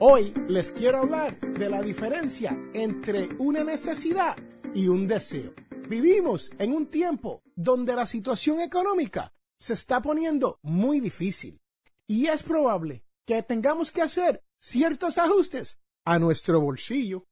Hoy 0.00 0.32
les 0.46 0.70
quiero 0.70 0.98
hablar 0.98 1.40
de 1.40 1.68
la 1.68 1.82
diferencia 1.82 2.56
entre 2.72 3.30
una 3.38 3.64
necesidad 3.64 4.36
y 4.72 4.86
un 4.86 5.08
deseo. 5.08 5.52
Vivimos 5.88 6.52
en 6.60 6.72
un 6.72 6.86
tiempo 6.86 7.42
donde 7.56 7.96
la 7.96 8.06
situación 8.06 8.60
económica 8.60 9.32
se 9.58 9.74
está 9.74 10.00
poniendo 10.00 10.60
muy 10.62 11.00
difícil 11.00 11.60
y 12.06 12.28
es 12.28 12.44
probable 12.44 13.02
que 13.26 13.42
tengamos 13.42 13.90
que 13.90 14.02
hacer 14.02 14.44
ciertos 14.60 15.18
ajustes 15.18 15.80
a 16.04 16.20
nuestro 16.20 16.60
bolsillo. 16.60 17.26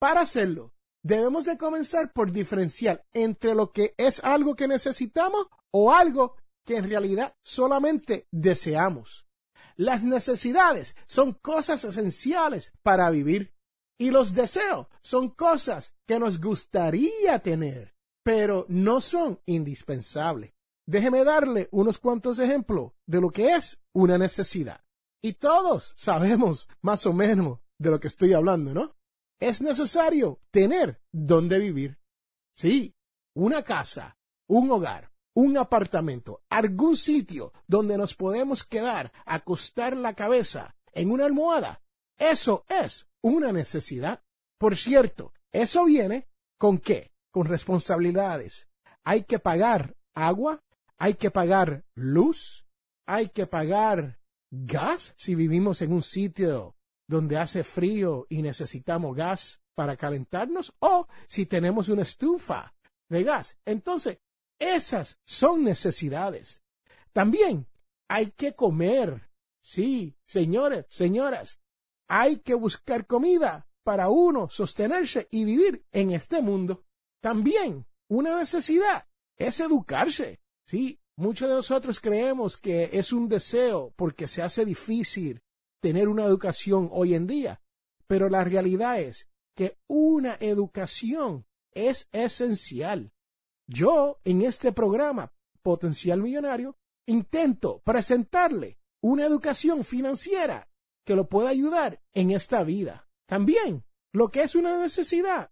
Para 0.00 0.22
hacerlo, 0.22 0.74
debemos 1.04 1.44
de 1.44 1.58
comenzar 1.58 2.12
por 2.12 2.32
diferenciar 2.32 3.06
entre 3.12 3.54
lo 3.54 3.70
que 3.70 3.94
es 3.98 4.18
algo 4.24 4.56
que 4.56 4.66
necesitamos 4.66 5.46
o 5.70 5.92
algo 5.92 6.34
que 6.66 6.78
en 6.78 6.88
realidad 6.88 7.36
solamente 7.44 8.26
deseamos. 8.32 9.27
Las 9.78 10.02
necesidades 10.02 10.96
son 11.06 11.34
cosas 11.34 11.84
esenciales 11.84 12.72
para 12.82 13.10
vivir 13.10 13.54
y 13.96 14.10
los 14.10 14.34
deseos 14.34 14.88
son 15.02 15.30
cosas 15.30 15.94
que 16.04 16.18
nos 16.18 16.40
gustaría 16.40 17.38
tener, 17.38 17.94
pero 18.24 18.66
no 18.68 19.00
son 19.00 19.40
indispensables. 19.46 20.52
Déjeme 20.84 21.22
darle 21.22 21.68
unos 21.70 21.98
cuantos 21.98 22.40
ejemplos 22.40 22.92
de 23.06 23.20
lo 23.20 23.30
que 23.30 23.54
es 23.54 23.78
una 23.92 24.18
necesidad. 24.18 24.82
Y 25.22 25.34
todos 25.34 25.92
sabemos 25.96 26.68
más 26.80 27.06
o 27.06 27.12
menos 27.12 27.60
de 27.78 27.90
lo 27.90 28.00
que 28.00 28.08
estoy 28.08 28.32
hablando, 28.32 28.74
¿no? 28.74 28.96
Es 29.38 29.62
necesario 29.62 30.40
tener 30.50 31.00
donde 31.12 31.60
vivir. 31.60 32.00
Sí, 32.56 32.96
una 33.36 33.62
casa, 33.62 34.16
un 34.48 34.70
hogar, 34.72 35.12
un 35.34 35.56
apartamento, 35.56 36.42
algún 36.48 36.96
sitio 36.96 37.52
donde 37.66 37.96
nos 37.96 38.14
podemos 38.14 38.64
quedar, 38.64 39.12
acostar 39.24 39.96
la 39.96 40.14
cabeza 40.14 40.76
en 40.92 41.10
una 41.10 41.26
almohada. 41.26 41.80
Eso 42.16 42.64
es 42.68 43.06
una 43.22 43.52
necesidad. 43.52 44.22
Por 44.58 44.76
cierto, 44.76 45.32
eso 45.52 45.84
viene 45.84 46.28
con 46.58 46.78
qué? 46.78 47.12
Con 47.30 47.46
responsabilidades. 47.46 48.68
Hay 49.04 49.22
que 49.22 49.38
pagar 49.38 49.96
agua, 50.14 50.62
hay 50.96 51.14
que 51.14 51.30
pagar 51.30 51.84
luz, 51.94 52.66
hay 53.06 53.28
que 53.28 53.46
pagar 53.46 54.18
gas 54.50 55.14
si 55.16 55.34
vivimos 55.34 55.82
en 55.82 55.92
un 55.92 56.02
sitio 56.02 56.76
donde 57.06 57.38
hace 57.38 57.64
frío 57.64 58.26
y 58.28 58.42
necesitamos 58.42 59.16
gas 59.16 59.62
para 59.74 59.96
calentarnos 59.96 60.74
o 60.80 61.06
si 61.26 61.46
tenemos 61.46 61.88
una 61.88 62.02
estufa 62.02 62.74
de 63.08 63.22
gas. 63.22 63.56
Entonces, 63.64 64.18
esas 64.58 65.18
son 65.24 65.64
necesidades. 65.64 66.62
También 67.12 67.66
hay 68.08 68.30
que 68.32 68.54
comer. 68.54 69.28
Sí, 69.60 70.16
señores, 70.24 70.86
señoras, 70.88 71.60
hay 72.08 72.38
que 72.38 72.54
buscar 72.54 73.06
comida 73.06 73.68
para 73.84 74.08
uno 74.08 74.48
sostenerse 74.50 75.28
y 75.30 75.44
vivir 75.44 75.84
en 75.92 76.12
este 76.12 76.40
mundo. 76.40 76.84
También 77.20 77.86
una 78.08 78.38
necesidad 78.38 79.06
es 79.36 79.60
educarse. 79.60 80.40
Sí, 80.66 81.00
muchos 81.16 81.48
de 81.48 81.54
nosotros 81.54 82.00
creemos 82.00 82.56
que 82.56 82.90
es 82.92 83.12
un 83.12 83.28
deseo 83.28 83.92
porque 83.96 84.28
se 84.28 84.42
hace 84.42 84.64
difícil 84.64 85.40
tener 85.80 86.08
una 86.08 86.24
educación 86.24 86.88
hoy 86.92 87.14
en 87.14 87.26
día, 87.26 87.60
pero 88.06 88.28
la 88.28 88.44
realidad 88.44 89.00
es 89.00 89.28
que 89.54 89.78
una 89.86 90.36
educación 90.40 91.46
es 91.72 92.08
esencial. 92.12 93.12
Yo, 93.68 94.18
en 94.24 94.42
este 94.42 94.72
programa 94.72 95.30
Potencial 95.62 96.22
Millonario, 96.22 96.78
intento 97.06 97.80
presentarle 97.84 98.78
una 99.02 99.26
educación 99.26 99.84
financiera 99.84 100.68
que 101.04 101.14
lo 101.14 101.28
pueda 101.28 101.50
ayudar 101.50 102.02
en 102.14 102.30
esta 102.30 102.64
vida. 102.64 103.06
También, 103.26 103.84
lo 104.12 104.30
que 104.30 104.42
es 104.42 104.54
una 104.54 104.80
necesidad 104.80 105.50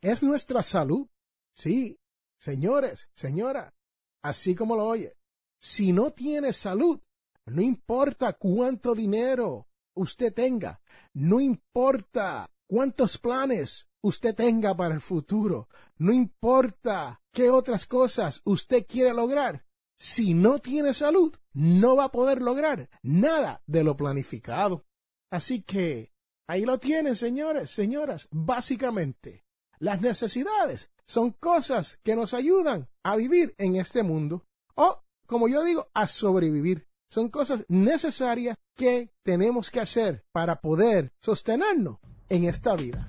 es 0.00 0.22
nuestra 0.22 0.62
salud. 0.62 1.08
Sí, 1.54 2.00
señores, 2.38 3.10
señora, 3.14 3.74
así 4.22 4.54
como 4.54 4.74
lo 4.74 4.86
oye, 4.86 5.18
si 5.60 5.92
no 5.92 6.12
tiene 6.12 6.54
salud, 6.54 7.00
no 7.44 7.60
importa 7.60 8.32
cuánto 8.32 8.94
dinero 8.94 9.68
usted 9.94 10.32
tenga, 10.32 10.80
no 11.12 11.38
importa 11.40 12.50
cuántos 12.68 13.18
planes 13.18 13.88
usted 14.02 14.34
tenga 14.34 14.76
para 14.76 14.94
el 14.94 15.00
futuro, 15.00 15.68
no 15.96 16.12
importa 16.12 17.20
qué 17.32 17.50
otras 17.50 17.86
cosas 17.86 18.40
usted 18.44 18.86
quiere 18.86 19.12
lograr, 19.12 19.64
si 19.98 20.32
no 20.32 20.60
tiene 20.60 20.94
salud, 20.94 21.34
no 21.52 21.96
va 21.96 22.04
a 22.04 22.12
poder 22.12 22.40
lograr 22.40 22.88
nada 23.02 23.62
de 23.66 23.82
lo 23.82 23.96
planificado. 23.96 24.86
Así 25.30 25.62
que 25.62 26.12
ahí 26.46 26.64
lo 26.64 26.78
tienen, 26.78 27.16
señores, 27.16 27.70
señoras. 27.70 28.28
Básicamente, 28.30 29.44
las 29.80 30.00
necesidades 30.00 30.90
son 31.06 31.32
cosas 31.32 31.98
que 32.04 32.14
nos 32.14 32.32
ayudan 32.32 32.88
a 33.02 33.16
vivir 33.16 33.54
en 33.58 33.74
este 33.76 34.04
mundo 34.04 34.46
o, 34.76 35.02
como 35.26 35.48
yo 35.48 35.64
digo, 35.64 35.88
a 35.94 36.06
sobrevivir. 36.06 36.86
Son 37.10 37.28
cosas 37.28 37.64
necesarias 37.68 38.56
que 38.76 39.12
tenemos 39.24 39.70
que 39.70 39.80
hacer 39.80 40.24
para 40.30 40.60
poder 40.60 41.12
sostenernos 41.20 41.98
en 42.28 42.44
esta 42.44 42.74
vida. 42.76 43.06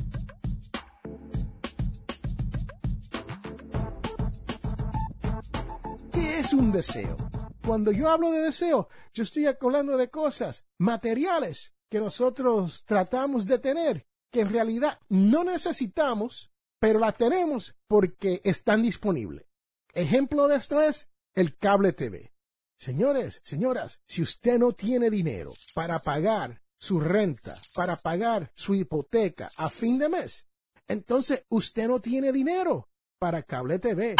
¿Qué 6.12 6.40
es 6.40 6.54
un 6.54 6.72
deseo? 6.72 7.18
Cuando 7.66 7.92
yo 7.92 8.10
hablo 8.10 8.32
de 8.32 8.42
deseo, 8.42 8.90
yo 9.14 9.24
estoy 9.24 9.46
hablando 9.46 9.98
de 9.98 10.10
cosas 10.10 10.66
materiales 10.78 11.76
que 11.90 12.00
nosotros 12.00 12.84
tratamos 12.86 13.46
de 13.46 13.60
tener, 13.60 14.08
que 14.32 14.42
en 14.42 14.50
realidad 14.50 15.00
no 15.10 15.44
necesitamos, 15.44 16.52
pero 16.80 17.00
las 17.00 17.16
tenemos 17.16 17.76
porque 17.88 18.42
están 18.44 18.82
disponibles. 18.82 19.46
Ejemplo 19.94 20.48
de 20.48 20.56
esto 20.56 20.82
es 20.82 21.10
el 21.36 21.58
cable 21.58 21.94
TV. 21.94 22.34
Señores, 22.78 23.42
señoras, 23.44 24.02
si 24.08 24.22
usted 24.22 24.58
no 24.58 24.72
tiene 24.72 25.10
dinero 25.10 25.52
para 25.76 26.00
pagar 26.00 26.62
su 26.80 27.00
renta, 27.00 27.54
para 27.76 27.98
pagar 27.98 28.52
su 28.56 28.74
hipoteca 28.74 29.50
a 29.58 29.70
fin 29.70 30.00
de 30.00 30.10
mes, 30.10 30.46
entonces 30.88 31.44
usted 31.50 31.88
no 31.88 32.00
tiene 32.00 32.32
dinero 32.32 32.90
para 33.20 33.44
cable 33.44 33.80
TV. 33.80 34.16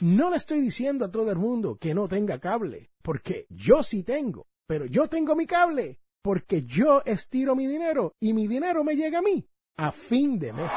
No 0.00 0.30
le 0.30 0.38
estoy 0.38 0.60
diciendo 0.60 1.04
a 1.04 1.10
todo 1.10 1.30
el 1.30 1.38
mundo 1.38 1.76
que 1.76 1.94
no 1.94 2.08
tenga 2.08 2.40
cable, 2.40 2.90
porque 3.02 3.46
yo 3.50 3.82
sí 3.82 4.02
tengo, 4.02 4.46
pero 4.66 4.86
yo 4.86 5.08
tengo 5.08 5.36
mi 5.36 5.46
cable, 5.46 6.00
porque 6.22 6.62
yo 6.64 7.02
estiro 7.04 7.54
mi 7.54 7.66
dinero 7.66 8.14
y 8.20 8.32
mi 8.32 8.48
dinero 8.48 8.82
me 8.82 8.96
llega 8.96 9.18
a 9.18 9.22
mí 9.22 9.46
a 9.76 9.92
fin 9.92 10.38
de 10.38 10.52
mes. 10.52 10.70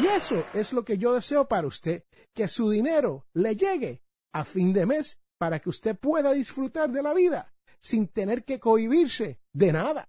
Y 0.00 0.06
eso 0.06 0.44
es 0.54 0.72
lo 0.72 0.84
que 0.84 0.98
yo 0.98 1.14
deseo 1.14 1.48
para 1.48 1.66
usted, 1.66 2.04
que 2.34 2.46
su 2.46 2.70
dinero 2.70 3.26
le 3.32 3.56
llegue 3.56 4.02
a 4.34 4.44
fin 4.44 4.72
de 4.72 4.86
mes 4.86 5.18
para 5.38 5.60
que 5.60 5.68
usted 5.68 5.96
pueda 5.96 6.32
disfrutar 6.32 6.90
de 6.90 7.02
la 7.02 7.14
vida 7.14 7.54
sin 7.80 8.08
tener 8.08 8.44
que 8.44 8.58
cohibirse 8.58 9.40
de 9.52 9.72
nada. 9.72 10.08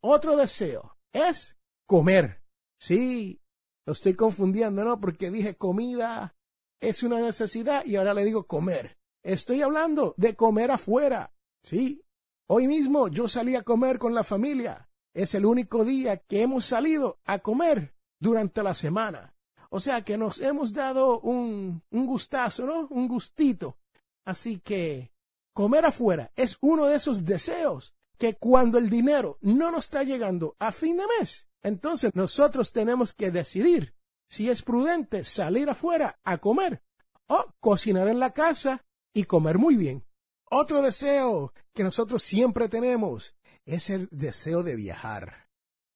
Otro 0.00 0.36
deseo 0.36 0.96
es 1.12 1.56
comer. 1.86 2.42
Sí, 2.78 3.40
lo 3.86 3.92
estoy 3.92 4.14
confundiendo, 4.14 4.84
¿no? 4.84 5.00
Porque 5.00 5.30
dije 5.30 5.56
comida 5.56 6.34
es 6.80 7.02
una 7.02 7.20
necesidad 7.20 7.84
y 7.84 7.96
ahora 7.96 8.14
le 8.14 8.24
digo 8.24 8.46
comer. 8.46 8.98
Estoy 9.24 9.62
hablando 9.62 10.14
de 10.16 10.34
comer 10.34 10.70
afuera. 10.70 11.32
Sí. 11.62 12.04
Hoy 12.48 12.66
mismo 12.66 13.08
yo 13.08 13.28
salí 13.28 13.56
a 13.56 13.62
comer 13.62 13.98
con 13.98 14.14
la 14.14 14.24
familia 14.24 14.88
es 15.14 15.34
el 15.34 15.44
único 15.44 15.84
día 15.84 16.16
que 16.16 16.42
hemos 16.42 16.64
salido 16.64 17.20
a 17.24 17.40
comer 17.40 17.94
durante 18.20 18.62
la 18.62 18.74
semana. 18.74 19.34
O 19.70 19.80
sea 19.80 20.02
que 20.02 20.18
nos 20.18 20.40
hemos 20.40 20.72
dado 20.72 21.20
un, 21.20 21.82
un 21.90 22.06
gustazo, 22.06 22.66
¿no? 22.66 22.86
Un 22.88 23.08
gustito. 23.08 23.78
Así 24.24 24.60
que 24.60 25.12
comer 25.54 25.84
afuera 25.84 26.32
es 26.36 26.56
uno 26.60 26.86
de 26.86 26.96
esos 26.96 27.24
deseos 27.24 27.94
que 28.18 28.34
cuando 28.34 28.78
el 28.78 28.88
dinero 28.88 29.38
no 29.40 29.70
nos 29.70 29.86
está 29.86 30.04
llegando 30.04 30.56
a 30.58 30.70
fin 30.72 30.96
de 30.96 31.04
mes, 31.18 31.48
entonces 31.62 32.14
nosotros 32.14 32.72
tenemos 32.72 33.14
que 33.14 33.30
decidir 33.30 33.94
si 34.28 34.48
es 34.48 34.62
prudente 34.62 35.24
salir 35.24 35.68
afuera 35.68 36.18
a 36.24 36.38
comer 36.38 36.82
o 37.26 37.54
cocinar 37.60 38.08
en 38.08 38.18
la 38.18 38.32
casa 38.32 38.84
y 39.12 39.24
comer 39.24 39.58
muy 39.58 39.76
bien. 39.76 40.04
Otro 40.50 40.82
deseo 40.82 41.52
que 41.74 41.82
nosotros 41.82 42.22
siempre 42.22 42.68
tenemos 42.68 43.34
es 43.64 43.90
el 43.90 44.08
deseo 44.10 44.62
de 44.62 44.76
viajar. 44.76 45.48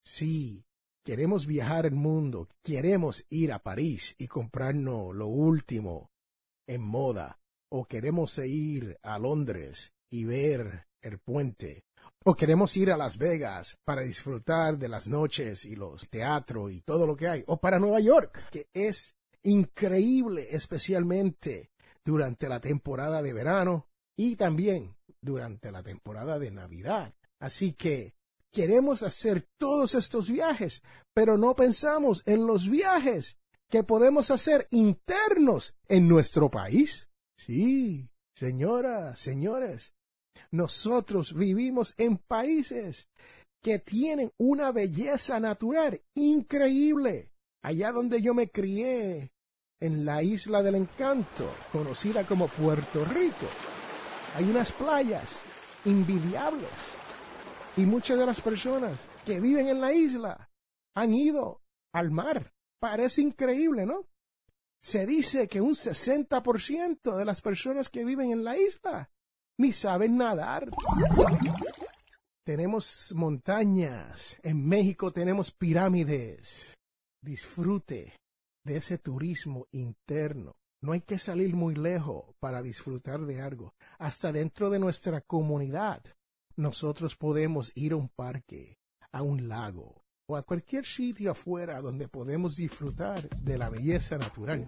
Sí, 0.05 0.64
queremos 1.05 1.46
viajar 1.46 1.87
el 1.87 1.94
mundo, 1.94 2.49
queremos 2.62 3.26
ir 3.28 3.52
a 3.52 3.62
París 3.62 4.14
y 4.19 4.28
comprarnos 4.28 5.14
lo 5.14 5.28
último 5.28 6.11
en 6.67 6.82
moda, 6.82 7.38
o 7.76 7.84
queremos 7.84 8.38
ir 8.38 8.99
a 9.02 9.19
Londres 9.19 9.93
y 10.11 10.25
ver 10.25 10.87
el 11.02 11.19
puente, 11.19 11.84
o 12.25 12.34
queremos 12.34 12.75
ir 12.78 12.90
a 12.90 12.96
Las 12.96 13.19
Vegas 13.19 13.76
para 13.84 14.00
disfrutar 14.00 14.78
de 14.78 14.88
las 14.88 15.08
noches 15.08 15.67
y 15.67 15.76
los 15.76 16.08
teatros 16.08 16.73
y 16.73 16.81
todo 16.81 17.06
lo 17.06 17.14
que 17.17 17.28
hay, 17.28 17.44
o 17.46 17.58
para 17.58 17.78
Nueva 17.78 18.00
York, 18.00 18.49
que 18.50 18.69
es 18.73 19.14
increíble 19.43 20.49
especialmente 20.52 21.70
durante 22.02 22.49
la 22.49 22.61
temporada 22.61 23.20
de 23.20 23.34
verano 23.34 23.88
y 24.17 24.37
también 24.37 24.96
durante 25.20 25.70
la 25.70 25.82
temporada 25.82 26.38
de 26.38 26.50
Navidad. 26.50 27.12
Así 27.38 27.75
que 27.75 28.14
queremos 28.52 29.02
hacer 29.02 29.46
todos 29.58 29.94
estos 29.94 30.31
viajes, 30.31 30.82
pero 31.12 31.37
no 31.37 31.55
pensamos 31.55 32.23
en 32.25 32.46
los 32.46 32.70
viajes 32.70 33.37
que 33.69 33.82
podemos 33.82 34.31
hacer 34.31 34.67
internos 34.70 35.75
en 35.88 36.08
nuestro 36.08 36.50
país. 36.50 37.06
Sí, 37.38 38.09
señoras, 38.35 39.21
señores, 39.21 39.94
nosotros 40.50 41.35
vivimos 41.35 41.94
en 41.99 42.19
países 42.19 43.09
que 43.62 43.79
tienen 43.79 44.33
una 44.38 44.73
belleza 44.73 45.41
natural 45.41 46.00
increíble. 46.15 47.31
Allá 47.62 47.93
donde 47.93 48.23
yo 48.23 48.33
me 48.33 48.49
crié, 48.49 49.33
en 49.81 50.05
la 50.05 50.23
isla 50.23 50.62
del 50.62 50.77
encanto, 50.77 51.50
conocida 51.73 52.25
como 52.25 52.49
Puerto 52.49 53.05
Rico, 53.05 53.47
hay 54.35 54.44
unas 54.44 54.73
playas 54.73 55.41
invidiables 55.85 56.71
y 57.77 57.85
muchas 57.85 58.19
de 58.19 58.27
las 58.27 58.41
personas 58.41 58.99
que 59.25 59.41
viven 59.41 59.69
en 59.69 59.81
la 59.81 59.93
isla 59.93 60.50
han 60.94 61.15
ido 61.15 61.61
al 61.93 62.11
mar. 62.11 62.53
Parece 62.81 63.23
increíble, 63.23 63.85
¿no? 63.85 64.06
Se 64.82 65.06
dice 65.06 65.49
que 65.49 65.61
un 65.61 65.75
60% 65.75 67.17
de 67.17 67.25
las 67.25 67.40
personas 67.40 67.90
que 67.90 68.05
viven 68.05 68.31
en 68.31 68.44
la 68.44 68.56
isla 68.56 69.11
ni 69.58 69.73
saben 69.73 70.17
nadar. 70.17 70.70
Tenemos 72.44 73.12
montañas, 73.14 74.37
en 74.43 74.67
México 74.67 75.12
tenemos 75.12 75.50
pirámides. 75.50 76.76
Disfrute 77.20 78.14
de 78.64 78.76
ese 78.76 78.99
turismo 78.99 79.67
interno. 79.73 80.55
No 80.82 80.93
hay 80.93 81.00
que 81.00 81.19
salir 81.19 81.56
muy 81.56 81.75
lejos 81.75 82.34
para 82.38 82.62
disfrutar 82.62 83.20
de 83.26 83.40
algo. 83.40 83.75
Hasta 83.99 84.31
dentro 84.31 84.70
de 84.70 84.78
nuestra 84.78 85.20
comunidad 85.20 86.02
nosotros 86.56 87.17
podemos 87.17 87.73
ir 87.75 87.93
a 87.93 87.96
un 87.96 88.08
parque, 88.08 88.78
a 89.11 89.23
un 89.23 89.49
lago 89.49 90.06
o 90.28 90.37
a 90.37 90.43
cualquier 90.43 90.84
sitio 90.84 91.31
afuera 91.31 91.81
donde 91.81 92.08
podemos 92.08 92.56
disfrutar 92.56 93.28
de 93.28 93.58
la 93.58 93.70
belleza 93.70 94.19
natural. 94.19 94.67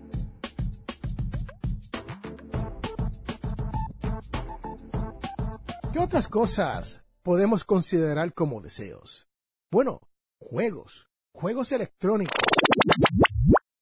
¿Qué 5.92 5.98
otras 5.98 6.28
cosas 6.28 7.02
podemos 7.22 7.64
considerar 7.64 8.32
como 8.34 8.60
deseos? 8.60 9.26
Bueno, 9.70 10.00
juegos, 10.38 11.08
juegos 11.34 11.72
electrónicos. 11.72 12.40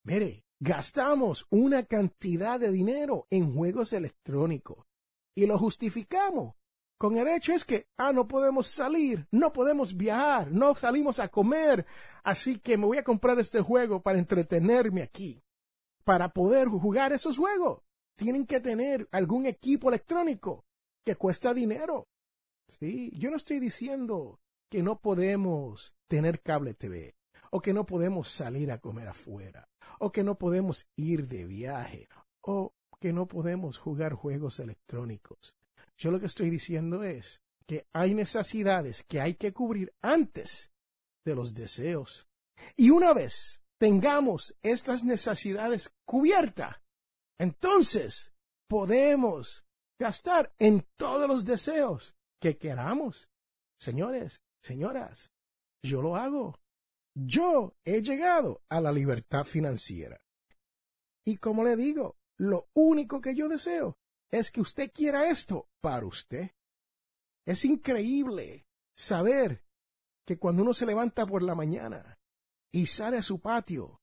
Mire, 0.03 0.45
gastamos 0.59 1.47
una 1.51 1.83
cantidad 1.85 2.59
de 2.59 2.73
dinero 2.73 3.27
en 3.29 3.55
juegos 3.55 3.93
electrónicos 3.93 4.87
y 5.35 5.45
lo 5.47 5.59
justificamos 5.59 6.55
con 6.99 7.19
el 7.19 7.29
hecho 7.29 7.53
es 7.53 7.65
que, 7.65 7.87
ah, 7.97 8.13
no 8.13 8.27
podemos 8.27 8.69
salir, 8.69 9.27
no 9.31 9.53
podemos 9.53 9.97
viajar, 9.97 10.51
no 10.51 10.75
salimos 10.75 11.19
a 11.19 11.29
comer, 11.29 11.87
así 12.25 12.59
que 12.59 12.79
me 12.79 12.87
voy 12.87 12.99
a 12.99 13.05
comprar 13.05 13.39
este 13.39 13.61
juego 13.61 14.03
para 14.03 14.19
entretenerme 14.19 15.03
aquí. 15.03 15.43
Para 16.05 16.31
poder 16.31 16.69
jugar 16.69 17.13
esos 17.13 17.37
juegos, 17.37 17.83
tienen 18.17 18.47
que 18.47 18.61
tener 18.61 19.09
algún 19.11 19.47
equipo 19.47 19.89
electrónico 19.89 20.65
que 21.05 21.17
cuesta 21.17 21.53
dinero. 21.53 22.09
Sí, 22.69 23.13
yo 23.17 23.31
no 23.31 23.37
estoy 23.37 23.61
diciendo 23.61 24.41
que 24.71 24.83
no 24.83 25.01
podemos 25.01 25.95
tener 26.09 26.41
cable 26.41 26.75
TV, 26.75 27.15
o 27.51 27.61
que 27.61 27.73
no 27.73 27.87
podemos 27.87 28.31
salir 28.31 28.73
a 28.73 28.79
comer 28.79 29.09
afuera, 29.09 29.69
o 29.99 30.11
que 30.11 30.25
no 30.25 30.37
podemos 30.37 30.89
ir 30.97 31.29
de 31.29 31.45
viaje, 31.45 32.09
o 32.41 32.73
que 33.01 33.13
no 33.13 33.27
podemos 33.27 33.79
jugar 33.79 34.15
juegos 34.15 34.59
electrónicos. 34.61 35.57
Yo 35.99 36.11
lo 36.11 36.21
que 36.21 36.27
estoy 36.27 36.51
diciendo 36.51 37.03
es 37.03 37.43
que 37.67 37.87
hay 37.93 38.15
necesidades 38.15 39.03
que 39.05 39.21
hay 39.21 39.35
que 39.35 39.53
cubrir 39.53 39.95
antes 40.03 40.71
de 41.25 41.35
los 41.35 41.55
deseos. 41.55 42.29
Y 42.77 42.91
una 42.91 43.13
vez 43.13 43.63
tengamos 43.79 44.57
estas 44.63 45.05
necesidades 45.05 45.93
cubiertas, 46.05 46.77
entonces 47.39 48.33
podemos 48.69 49.65
gastar 49.99 50.55
en 50.59 50.87
todos 50.97 51.29
los 51.29 51.45
deseos 51.45 52.15
que 52.41 52.57
queramos. 52.57 53.29
Señores, 53.81 54.41
señoras, 54.63 55.33
yo 55.83 56.03
lo 56.03 56.17
hago. 56.17 56.59
Yo 57.15 57.75
he 57.85 58.03
llegado 58.03 58.63
a 58.69 58.81
la 58.81 58.93
libertad 58.93 59.45
financiera. 59.45 60.21
Y 61.25 61.39
como 61.39 61.65
le 61.65 61.77
digo, 61.77 62.17
lo 62.39 62.69
único 62.75 63.21
que 63.21 63.35
yo 63.35 63.49
deseo 63.49 63.97
es 64.31 64.51
que 64.51 64.61
usted 64.61 64.93
quiera 64.93 65.29
esto 65.29 65.69
para 65.81 66.07
usted. 66.07 66.51
Es 67.47 67.65
increíble 67.65 68.67
saber 68.97 69.63
que 70.27 70.39
cuando 70.39 70.63
uno 70.63 70.75
se 70.75 70.87
levanta 70.87 71.27
por 71.27 71.43
la 71.43 71.55
mañana 71.55 72.19
y 72.73 72.87
sale 72.87 73.19
a 73.19 73.23
su 73.23 73.41
patio 73.41 74.01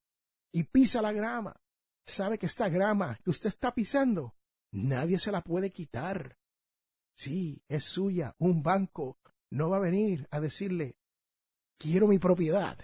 y 0.53 0.63
pisa 0.63 1.01
la 1.01 1.11
grama, 1.11 1.61
sabe 2.05 2.37
que 2.37 2.45
esta 2.45 2.69
grama 2.69 3.19
que 3.23 3.29
usted 3.29 3.49
está 3.49 3.73
pisando, 3.73 4.35
nadie 4.71 5.19
se 5.19 5.31
la 5.31 5.41
puede 5.41 5.71
quitar. 5.71 6.37
Sí, 7.15 7.63
es 7.67 7.83
suya. 7.83 8.35
Un 8.39 8.63
banco 8.63 9.19
no 9.51 9.69
va 9.69 9.77
a 9.77 9.81
venir 9.81 10.27
a 10.31 10.39
decirle, 10.39 10.97
quiero 11.77 12.07
mi 12.07 12.17
propiedad. 12.17 12.79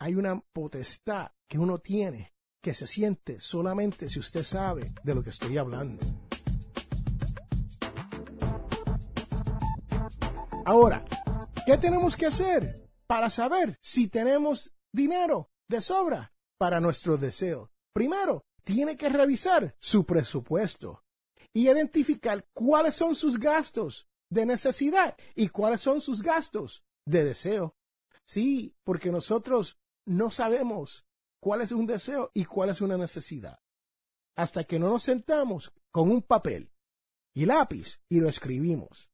Hay 0.00 0.14
una 0.14 0.40
potestad 0.40 1.32
que 1.48 1.58
uno 1.58 1.78
tiene 1.78 2.34
que 2.62 2.74
se 2.74 2.86
siente 2.86 3.40
solamente 3.40 4.08
si 4.08 4.18
usted 4.18 4.42
sabe 4.42 4.92
de 5.02 5.14
lo 5.14 5.22
que 5.22 5.30
estoy 5.30 5.58
hablando. 5.58 6.27
Ahora, 10.68 11.02
¿qué 11.64 11.78
tenemos 11.78 12.14
que 12.14 12.26
hacer 12.26 12.74
para 13.06 13.30
saber 13.30 13.78
si 13.80 14.06
tenemos 14.06 14.74
dinero 14.92 15.50
de 15.66 15.80
sobra 15.80 16.34
para 16.58 16.78
nuestro 16.78 17.16
deseo? 17.16 17.70
Primero, 17.94 18.44
tiene 18.64 18.98
que 18.98 19.08
revisar 19.08 19.74
su 19.78 20.04
presupuesto 20.04 21.06
y 21.54 21.70
identificar 21.70 22.46
cuáles 22.52 22.96
son 22.96 23.14
sus 23.14 23.38
gastos 23.38 24.10
de 24.28 24.44
necesidad 24.44 25.16
y 25.34 25.48
cuáles 25.48 25.80
son 25.80 26.02
sus 26.02 26.20
gastos 26.20 26.84
de 27.06 27.24
deseo. 27.24 27.74
Sí, 28.26 28.76
porque 28.84 29.10
nosotros 29.10 29.78
no 30.04 30.30
sabemos 30.30 31.06
cuál 31.40 31.62
es 31.62 31.72
un 31.72 31.86
deseo 31.86 32.30
y 32.34 32.44
cuál 32.44 32.68
es 32.68 32.82
una 32.82 32.98
necesidad. 32.98 33.58
Hasta 34.36 34.64
que 34.64 34.78
no 34.78 34.90
nos 34.90 35.02
sentamos 35.02 35.72
con 35.90 36.10
un 36.10 36.20
papel 36.20 36.70
y 37.34 37.46
lápiz 37.46 38.02
y 38.10 38.20
lo 38.20 38.28
escribimos. 38.28 39.07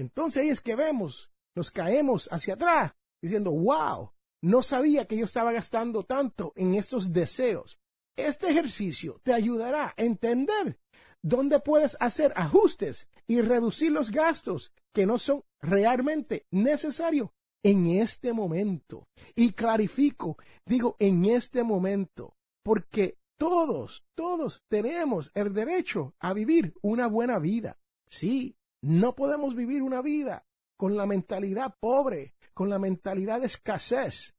Entonces 0.00 0.42
ahí 0.42 0.48
es 0.48 0.62
que 0.62 0.76
vemos, 0.76 1.30
nos 1.54 1.70
caemos 1.70 2.28
hacia 2.32 2.54
atrás 2.54 2.94
diciendo, 3.22 3.50
wow, 3.52 4.12
no 4.42 4.62
sabía 4.62 5.06
que 5.06 5.16
yo 5.16 5.26
estaba 5.26 5.52
gastando 5.52 6.04
tanto 6.04 6.54
en 6.56 6.74
estos 6.74 7.12
deseos. 7.12 7.78
Este 8.16 8.48
ejercicio 8.48 9.20
te 9.22 9.34
ayudará 9.34 9.94
a 9.96 10.02
entender 10.02 10.78
dónde 11.22 11.60
puedes 11.60 11.98
hacer 12.00 12.32
ajustes 12.34 13.08
y 13.26 13.42
reducir 13.42 13.92
los 13.92 14.10
gastos 14.10 14.72
que 14.94 15.04
no 15.04 15.18
son 15.18 15.44
realmente 15.60 16.46
necesarios 16.50 17.28
en 17.62 17.88
este 17.88 18.32
momento. 18.32 19.06
Y 19.34 19.52
clarifico, 19.52 20.38
digo 20.64 20.96
en 20.98 21.26
este 21.26 21.62
momento, 21.62 22.36
porque 22.64 23.18
todos, 23.38 24.06
todos 24.14 24.62
tenemos 24.68 25.30
el 25.34 25.52
derecho 25.52 26.14
a 26.18 26.32
vivir 26.32 26.74
una 26.80 27.06
buena 27.06 27.38
vida. 27.38 27.78
Sí, 28.08 28.56
no 28.82 29.14
podemos 29.14 29.54
vivir 29.54 29.82
una 29.82 30.00
vida 30.00 30.46
con 30.76 30.96
la 30.96 31.06
mentalidad 31.06 31.76
pobre, 31.78 32.34
con 32.54 32.70
la 32.70 32.78
mentalidad 32.78 33.40
de 33.40 33.46
escasez. 33.46 34.34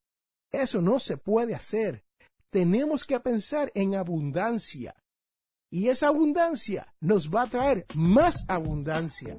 Eso 0.52 0.82
no 0.82 1.00
se 1.00 1.18
puede 1.18 1.54
hacer. 1.54 2.04
Tenemos 2.50 3.06
que 3.06 3.20
pensar 3.20 3.72
en 3.76 3.96
abundancia. 3.96 4.96
Y 5.72 5.88
esa 5.88 6.08
abundancia 6.08 6.94
nos 7.00 7.30
va 7.30 7.44
a 7.44 7.48
traer 7.48 7.86
más 7.96 8.44
abundancia. 8.48 9.38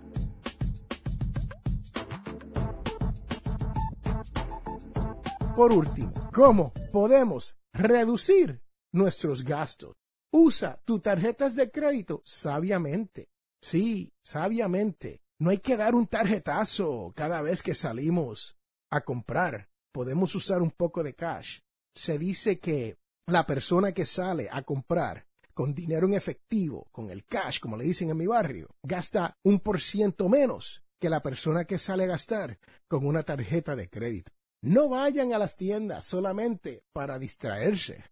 Por 5.55 5.73
último, 5.73 6.13
¿cómo 6.33 6.73
podemos 6.91 7.59
reducir 7.75 8.63
nuestros 8.93 9.45
gastos? 9.45 9.95
Usa 10.33 10.81
tus 10.87 11.03
tarjetas 11.03 11.57
de 11.57 11.71
crédito 11.71 12.23
sabiamente. 12.25 13.32
Sí, 13.63 14.13
sabiamente. 14.23 15.23
No 15.39 15.51
hay 15.51 15.59
que 15.59 15.77
dar 15.77 15.95
un 15.95 16.07
tarjetazo 16.07 17.13
cada 17.17 17.41
vez 17.43 17.63
que 17.63 17.75
salimos 17.75 18.57
a 18.91 19.03
comprar. 19.03 19.69
Podemos 19.93 20.35
usar 20.35 20.63
un 20.63 20.71
poco 20.71 21.03
de 21.03 21.15
cash. 21.15 21.61
Se 21.95 22.19
dice 22.19 22.59
que 22.59 22.99
la 23.27 23.47
persona 23.47 23.93
que 23.93 24.07
sale 24.07 24.49
a 24.51 24.63
comprar 24.63 25.27
con 25.55 25.75
dinero 25.75 26.07
en 26.07 26.15
efectivo, 26.15 26.89
con 26.91 27.11
el 27.11 27.25
cash, 27.25 27.61
como 27.61 27.77
le 27.77 27.85
dicen 27.85 28.11
en 28.11 28.17
mi 28.17 28.27
barrio, 28.27 28.69
gasta 28.83 29.37
un 29.43 29.61
por 29.61 29.81
ciento 29.81 30.29
menos 30.29 30.83
que 31.01 31.11
la 31.11 31.23
persona 31.23 31.65
que 31.65 31.79
sale 31.79 32.05
a 32.05 32.09
gastar 32.09 32.59
con 32.89 33.07
una 33.07 33.23
tarjeta 33.23 33.77
de 33.77 33.89
crédito. 33.89 34.33
No 34.63 34.89
vayan 34.89 35.33
a 35.33 35.39
las 35.39 35.57
tiendas 35.57 36.05
solamente 36.05 36.85
para 36.93 37.19
distraerse. 37.19 38.05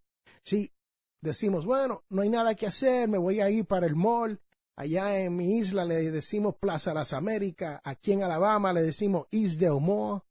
Si 0.43 0.71
decimos, 1.21 1.65
bueno, 1.65 2.03
no 2.09 2.21
hay 2.21 2.29
nada 2.29 2.55
que 2.55 2.67
hacer, 2.67 3.07
me 3.07 3.17
voy 3.17 3.39
a 3.39 3.49
ir 3.49 3.65
para 3.65 3.87
el 3.87 3.95
mall. 3.95 4.41
Allá 4.81 5.19
en 5.19 5.35
mi 5.35 5.59
isla 5.59 5.85
le 5.85 6.09
decimos 6.09 6.55
Plaza 6.55 6.91
Las 6.91 7.13
Américas, 7.13 7.79
aquí 7.83 8.13
en 8.13 8.23
Alabama 8.23 8.73
le 8.73 8.81
decimos 8.81 9.27
East 9.29 9.59
Del 9.59 9.79
Mall. 9.79 10.23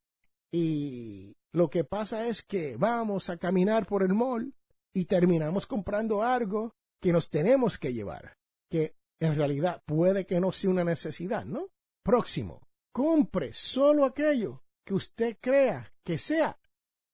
Y 0.52 1.36
lo 1.52 1.70
que 1.70 1.84
pasa 1.84 2.26
es 2.26 2.42
que 2.42 2.76
vamos 2.76 3.30
a 3.30 3.36
caminar 3.36 3.86
por 3.86 4.02
el 4.02 4.12
mall 4.12 4.52
y 4.92 5.04
terminamos 5.04 5.68
comprando 5.68 6.24
algo 6.24 6.74
que 7.00 7.12
nos 7.12 7.30
tenemos 7.30 7.78
que 7.78 7.92
llevar, 7.92 8.38
que 8.68 8.96
en 9.20 9.36
realidad 9.36 9.84
puede 9.86 10.26
que 10.26 10.40
no 10.40 10.50
sea 10.50 10.70
una 10.70 10.82
necesidad, 10.82 11.44
¿no? 11.44 11.68
Próximo, 12.02 12.66
compre 12.92 13.52
solo 13.52 14.04
aquello 14.04 14.64
que 14.84 14.94
usted 14.94 15.38
crea 15.40 15.92
que 16.04 16.18
sea 16.18 16.58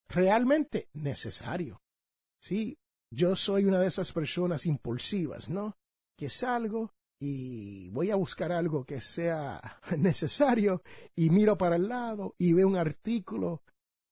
realmente 0.08 0.88
necesario. 0.94 1.82
Sí, 2.40 2.78
yo 3.12 3.36
soy 3.36 3.66
una 3.66 3.78
de 3.78 3.88
esas 3.88 4.10
personas 4.12 4.64
impulsivas, 4.64 5.50
¿no? 5.50 5.76
Que 6.16 6.30
salgo 6.30 6.95
y 7.18 7.88
voy 7.90 8.10
a 8.10 8.16
buscar 8.16 8.52
algo 8.52 8.84
que 8.84 9.00
sea 9.00 9.80
necesario 9.98 10.82
y 11.14 11.30
miro 11.30 11.56
para 11.56 11.76
el 11.76 11.88
lado 11.88 12.34
y 12.38 12.52
veo 12.52 12.68
un 12.68 12.76
artículo 12.76 13.62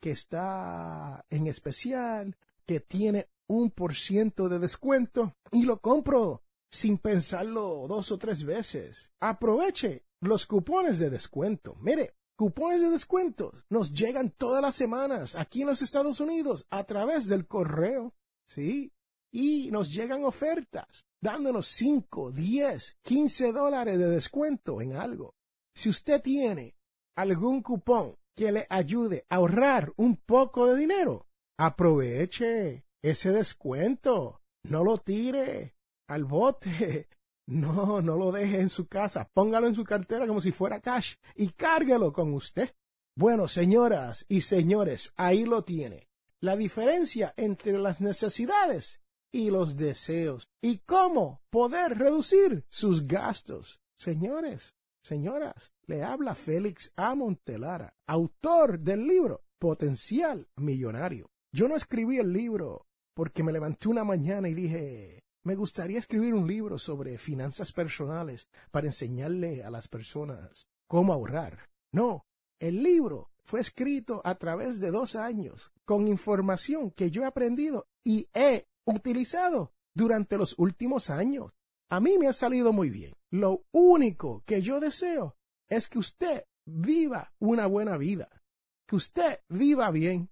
que 0.00 0.10
está 0.10 1.24
en 1.30 1.46
especial, 1.46 2.36
que 2.66 2.80
tiene 2.80 3.28
un 3.46 3.70
por 3.70 3.94
ciento 3.94 4.48
de 4.48 4.58
descuento 4.58 5.34
y 5.50 5.64
lo 5.64 5.80
compro 5.80 6.42
sin 6.70 6.98
pensarlo 6.98 7.86
dos 7.88 8.10
o 8.10 8.18
tres 8.18 8.44
veces. 8.44 9.10
Aproveche 9.20 10.04
los 10.20 10.46
cupones 10.46 10.98
de 10.98 11.10
descuento. 11.10 11.76
Mire, 11.80 12.16
cupones 12.36 12.80
de 12.80 12.90
descuento 12.90 13.52
nos 13.68 13.92
llegan 13.92 14.30
todas 14.30 14.60
las 14.60 14.74
semanas 14.74 15.36
aquí 15.36 15.62
en 15.62 15.68
los 15.68 15.82
Estados 15.82 16.20
Unidos 16.20 16.66
a 16.70 16.84
través 16.84 17.26
del 17.26 17.46
correo. 17.46 18.14
Sí. 18.46 18.92
Y 19.30 19.70
nos 19.70 19.92
llegan 19.92 20.24
ofertas 20.24 21.06
dándonos 21.24 21.68
5, 21.68 22.32
10, 22.32 22.98
15 23.02 23.52
dólares 23.52 23.98
de 23.98 24.10
descuento 24.10 24.82
en 24.82 24.92
algo. 24.92 25.34
Si 25.74 25.88
usted 25.88 26.20
tiene 26.20 26.76
algún 27.16 27.62
cupón 27.62 28.18
que 28.36 28.52
le 28.52 28.66
ayude 28.68 29.24
a 29.30 29.36
ahorrar 29.36 29.90
un 29.96 30.16
poco 30.18 30.66
de 30.66 30.78
dinero, 30.78 31.26
aproveche 31.58 32.84
ese 33.02 33.32
descuento. 33.32 34.42
No 34.64 34.84
lo 34.84 34.98
tire 34.98 35.74
al 36.08 36.24
bote. 36.24 37.08
No, 37.46 38.00
no 38.00 38.16
lo 38.16 38.32
deje 38.32 38.58
en 38.58 38.70
su 38.70 38.86
casa. 38.86 39.28
Póngalo 39.34 39.66
en 39.66 39.74
su 39.74 39.84
cartera 39.84 40.26
como 40.26 40.40
si 40.40 40.50
fuera 40.50 40.80
cash 40.80 41.16
y 41.34 41.48
cárguelo 41.50 42.10
con 42.10 42.32
usted. 42.32 42.74
Bueno, 43.18 43.48
señoras 43.48 44.24
y 44.30 44.40
señores, 44.40 45.12
ahí 45.16 45.44
lo 45.44 45.62
tiene. 45.62 46.08
La 46.40 46.56
diferencia 46.56 47.34
entre 47.36 47.76
las 47.76 48.00
necesidades 48.00 49.03
y 49.34 49.50
los 49.50 49.76
deseos 49.76 50.48
y 50.62 50.78
cómo 50.78 51.42
poder 51.50 51.98
reducir 51.98 52.64
sus 52.68 53.04
gastos. 53.08 53.80
Señores, 53.98 54.76
señoras, 55.02 55.72
le 55.86 56.04
habla 56.04 56.36
Félix 56.36 56.92
A. 56.94 57.16
Montelara, 57.16 57.96
autor 58.06 58.78
del 58.78 59.08
libro 59.08 59.42
Potencial 59.58 60.46
Millonario. 60.54 61.32
Yo 61.52 61.66
no 61.66 61.74
escribí 61.74 62.18
el 62.18 62.32
libro 62.32 62.86
porque 63.12 63.42
me 63.42 63.50
levanté 63.50 63.88
una 63.88 64.04
mañana 64.04 64.48
y 64.48 64.54
dije, 64.54 65.24
me 65.42 65.56
gustaría 65.56 65.98
escribir 65.98 66.32
un 66.32 66.46
libro 66.46 66.78
sobre 66.78 67.18
finanzas 67.18 67.72
personales 67.72 68.46
para 68.70 68.86
enseñarle 68.86 69.64
a 69.64 69.70
las 69.70 69.88
personas 69.88 70.68
cómo 70.86 71.12
ahorrar. 71.12 71.70
No, 71.90 72.24
el 72.60 72.84
libro 72.84 73.30
fue 73.42 73.58
escrito 73.58 74.22
a 74.24 74.36
través 74.36 74.78
de 74.78 74.92
dos 74.92 75.16
años 75.16 75.72
con 75.84 76.06
información 76.06 76.92
que 76.92 77.10
yo 77.10 77.22
he 77.22 77.26
aprendido 77.26 77.88
y 78.04 78.28
he 78.32 78.68
utilizado 78.84 79.72
durante 79.94 80.38
los 80.38 80.58
últimos 80.58 81.10
años. 81.10 81.52
A 81.90 82.00
mí 82.00 82.18
me 82.18 82.28
ha 82.28 82.32
salido 82.32 82.72
muy 82.72 82.90
bien. 82.90 83.14
Lo 83.30 83.64
único 83.72 84.42
que 84.46 84.62
yo 84.62 84.80
deseo 84.80 85.36
es 85.68 85.88
que 85.88 85.98
usted 85.98 86.44
viva 86.66 87.32
una 87.38 87.66
buena 87.66 87.96
vida, 87.96 88.42
que 88.88 88.96
usted 88.96 89.40
viva 89.48 89.90
bien, 89.90 90.30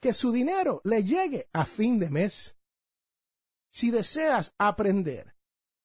que 0.00 0.12
su 0.12 0.32
dinero 0.32 0.80
le 0.84 1.04
llegue 1.04 1.48
a 1.52 1.64
fin 1.64 1.98
de 1.98 2.10
mes. 2.10 2.56
Si 3.72 3.90
deseas 3.90 4.54
aprender 4.58 5.34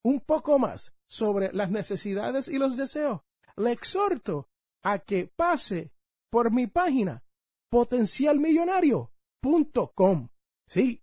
un 0.04 0.20
poco 0.20 0.60
más 0.60 0.94
sobre 1.08 1.54
las 1.54 1.72
necesidades 1.72 2.48
y 2.48 2.58
los 2.58 2.78
deseos, 2.78 3.22
le 3.56 3.72
exhorto 3.72 4.50
a 4.84 5.00
que 5.00 5.28
pase 5.28 5.94
por 6.30 6.52
mi 6.52 6.68
página 6.68 7.24
potencialmillonario.com. 7.70 10.30
Sí, 10.68 11.03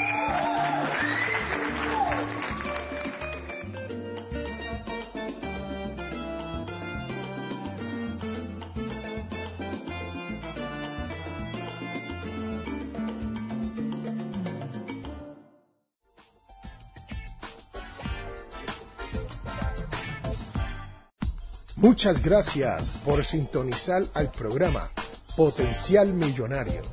Muchas 21.81 22.21
gracias 22.21 22.91
por 23.03 23.25
sintonizar 23.25 24.03
al 24.13 24.31
programa 24.31 24.91
Potencial 25.35 26.13
Millonario. 26.13 26.83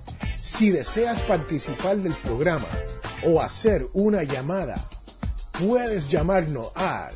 Si 0.41 0.71
deseas 0.71 1.21
participar 1.21 1.99
del 1.99 2.15
programa 2.15 2.69
o 3.23 3.43
hacer 3.43 3.87
una 3.93 4.23
llamada, 4.23 4.89
puedes 5.61 6.09
llamarnos 6.09 6.69
al 6.75 7.13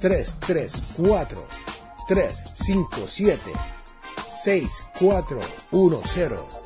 334 0.00 1.48
357 2.06 3.40
6410 4.24 6.65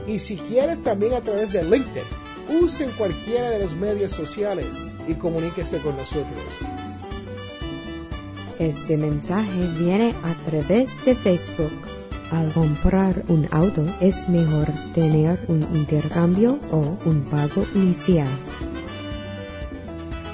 Y 0.06 0.20
si 0.20 0.36
quieres 0.36 0.82
también 0.82 1.12
a 1.12 1.20
través 1.20 1.52
de 1.52 1.64
LinkedIn, 1.64 2.02
usen 2.62 2.88
cualquiera 2.96 3.50
de 3.50 3.58
los 3.58 3.74
medios 3.76 4.12
sociales 4.12 4.86
y 5.06 5.12
comuníquese 5.14 5.80
con 5.80 5.94
nosotros. 5.98 6.73
Este 8.58 8.96
mensaje 8.96 9.68
viene 9.76 10.14
a 10.22 10.32
través 10.48 10.88
de 11.04 11.16
Facebook. 11.16 11.72
Al 12.30 12.52
comprar 12.52 13.24
un 13.26 13.48
auto 13.50 13.84
es 14.00 14.28
mejor 14.28 14.66
tener 14.94 15.44
un 15.48 15.62
intercambio 15.74 16.60
o 16.70 16.96
un 17.04 17.24
pago 17.24 17.66
inicial. 17.74 18.28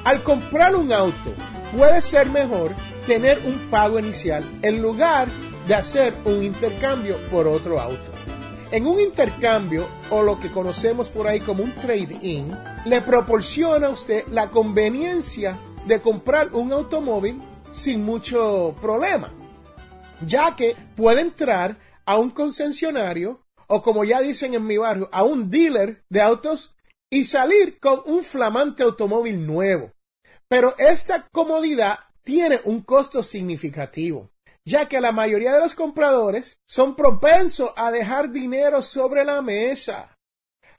Al 0.05 0.23
comprar 0.23 0.77
un 0.77 0.93
auto 0.93 1.33
puede 1.75 2.03
ser 2.03 2.29
mejor 2.29 2.75
tener 3.07 3.41
un 3.47 3.59
pago 3.71 3.99
inicial 3.99 4.45
en 4.61 4.83
lugar 4.83 5.27
de 5.67 5.75
hacer 5.75 6.13
un 6.27 6.43
intercambio 6.43 7.17
por 7.31 7.49
otro 7.49 7.81
auto. 7.81 8.13
En 8.71 8.87
un 8.87 9.01
intercambio, 9.01 9.89
o 10.11 10.23
lo 10.23 10.39
que 10.39 10.51
conocemos 10.51 11.09
por 11.09 11.27
ahí 11.27 11.41
como 11.41 11.65
un 11.65 11.73
trade-in, 11.73 12.47
le 12.85 13.01
proporciona 13.01 13.87
a 13.87 13.91
usted 13.91 14.27
la 14.29 14.51
conveniencia 14.51 15.57
de 15.87 16.01
comprar 16.01 16.55
un 16.55 16.71
automóvil 16.73 17.41
sin 17.73 18.05
mucho 18.05 18.75
problema, 18.81 19.33
ya 20.27 20.55
que 20.57 20.77
puede 20.97 21.21
entrar 21.21 21.79
a 22.05 22.19
un 22.19 22.31
concesionario 22.31 23.45
o 23.67 23.83
como 23.83 24.05
ya 24.05 24.21
dicen 24.21 24.55
en 24.55 24.67
mi 24.67 24.77
barrio, 24.77 25.09
a 25.13 25.23
un 25.23 25.49
dealer 25.49 26.03
de 26.09 26.21
autos 26.21 26.75
y 27.09 27.25
salir 27.25 27.79
con 27.79 28.03
un 28.07 28.25
flamante 28.25 28.83
automóvil 28.83 29.47
nuevo. 29.47 29.93
Pero 30.49 30.75
esta 30.77 31.29
comodidad 31.33 32.01
tiene 32.25 32.61
un 32.65 32.83
costo 32.83 33.23
significativo, 33.23 34.31
ya 34.65 34.89
que 34.89 35.01
la 35.01 35.13
mayoría 35.13 35.53
de 35.53 35.61
los 35.61 35.77
compradores 35.77 36.59
son 36.67 36.97
propensos 36.97 37.73
a 37.77 37.93
dejar 37.93 38.33
dinero 38.33 38.83
sobre 38.83 39.25
la 39.25 39.41
mesa, 39.41 40.17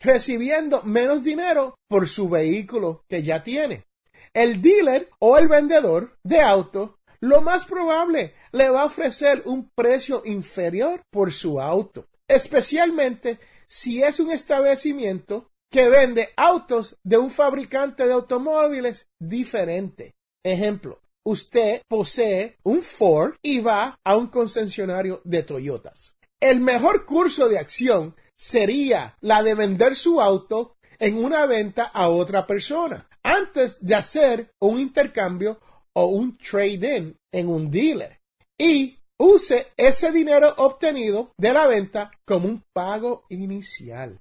recibiendo 0.02 0.82
menos 0.84 1.24
dinero 1.24 1.76
por 1.88 2.10
su 2.10 2.28
vehículo 2.28 3.06
que 3.08 3.24
ya 3.24 3.42
tiene. 3.42 3.86
El 4.34 4.62
dealer 4.62 5.10
o 5.20 5.38
el 5.38 5.50
vendedor 5.50 6.18
de 6.24 6.40
auto 6.40 7.00
lo 7.20 7.42
más 7.42 7.66
probable 7.66 8.34
le 8.54 8.70
va 8.70 8.84
a 8.84 8.86
ofrecer 8.86 9.44
un 9.46 9.70
precio 9.76 10.22
inferior 10.26 11.02
por 11.12 11.34
su 11.34 11.60
auto, 11.60 12.08
especialmente 12.30 13.40
si 13.68 14.02
es 14.02 14.22
un 14.22 14.32
establecimiento 14.32 15.50
que 15.70 15.90
vende 15.90 16.30
autos 16.38 16.98
de 17.04 17.18
un 17.18 17.30
fabricante 17.30 18.08
de 18.08 18.14
automóviles 18.14 19.08
diferente. 19.20 20.16
Ejemplo, 20.44 21.02
usted 21.26 21.82
posee 21.90 22.58
un 22.64 22.82
Ford 22.82 23.36
y 23.42 23.60
va 23.60 24.00
a 24.04 24.16
un 24.16 24.28
concesionario 24.28 25.22
de 25.26 25.44
Toyotas. 25.44 26.16
El 26.40 26.62
mejor 26.62 27.06
curso 27.06 27.50
de 27.50 27.60
acción 27.60 28.16
sería 28.38 29.18
la 29.20 29.44
de 29.44 29.56
vender 29.56 29.96
su 29.96 30.22
auto 30.22 30.78
en 31.00 31.24
una 31.24 31.46
venta 31.46 31.84
a 31.84 32.10
otra 32.10 32.48
persona 32.48 33.08
antes 33.24 33.84
de 33.84 33.96
hacer 33.96 34.52
un 34.60 34.80
intercambio 34.80 35.60
o 35.94 36.06
un 36.06 36.38
trade-in 36.38 37.18
en 37.32 37.50
un 37.50 37.70
dealer 37.70 38.20
y 38.58 39.00
use 39.18 39.72
ese 39.78 40.12
dinero 40.12 40.54
obtenido 40.58 41.34
de 41.38 41.54
la 41.54 41.68
venta 41.68 42.12
como 42.26 42.48
un 42.48 42.64
pago 42.74 43.26
inicial. 43.30 44.20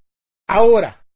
Ahora, 0.49 1.07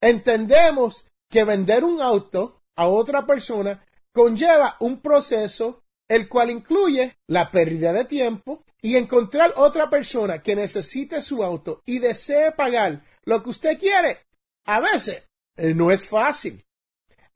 entendemos 0.00 1.06
que 1.30 1.44
vender 1.44 1.84
un 1.84 2.00
auto 2.00 2.62
a 2.76 2.88
otra 2.88 3.26
persona 3.26 3.84
conlleva 4.12 4.76
un 4.80 5.00
proceso 5.00 5.82
el 6.08 6.28
cual 6.28 6.50
incluye 6.50 7.16
la 7.28 7.50
pérdida 7.52 7.92
de 7.92 8.04
tiempo 8.04 8.64
y 8.82 8.96
encontrar 8.96 9.54
otra 9.56 9.88
persona 9.88 10.42
que 10.42 10.56
necesite 10.56 11.22
su 11.22 11.44
auto 11.44 11.82
y 11.86 12.00
desee 12.00 12.50
pagar 12.50 13.04
lo 13.24 13.42
que 13.42 13.50
usted 13.50 13.78
quiere. 13.78 14.26
A 14.66 14.80
veces 14.80 15.22
eh, 15.56 15.72
no 15.72 15.92
es 15.92 16.08
fácil. 16.08 16.64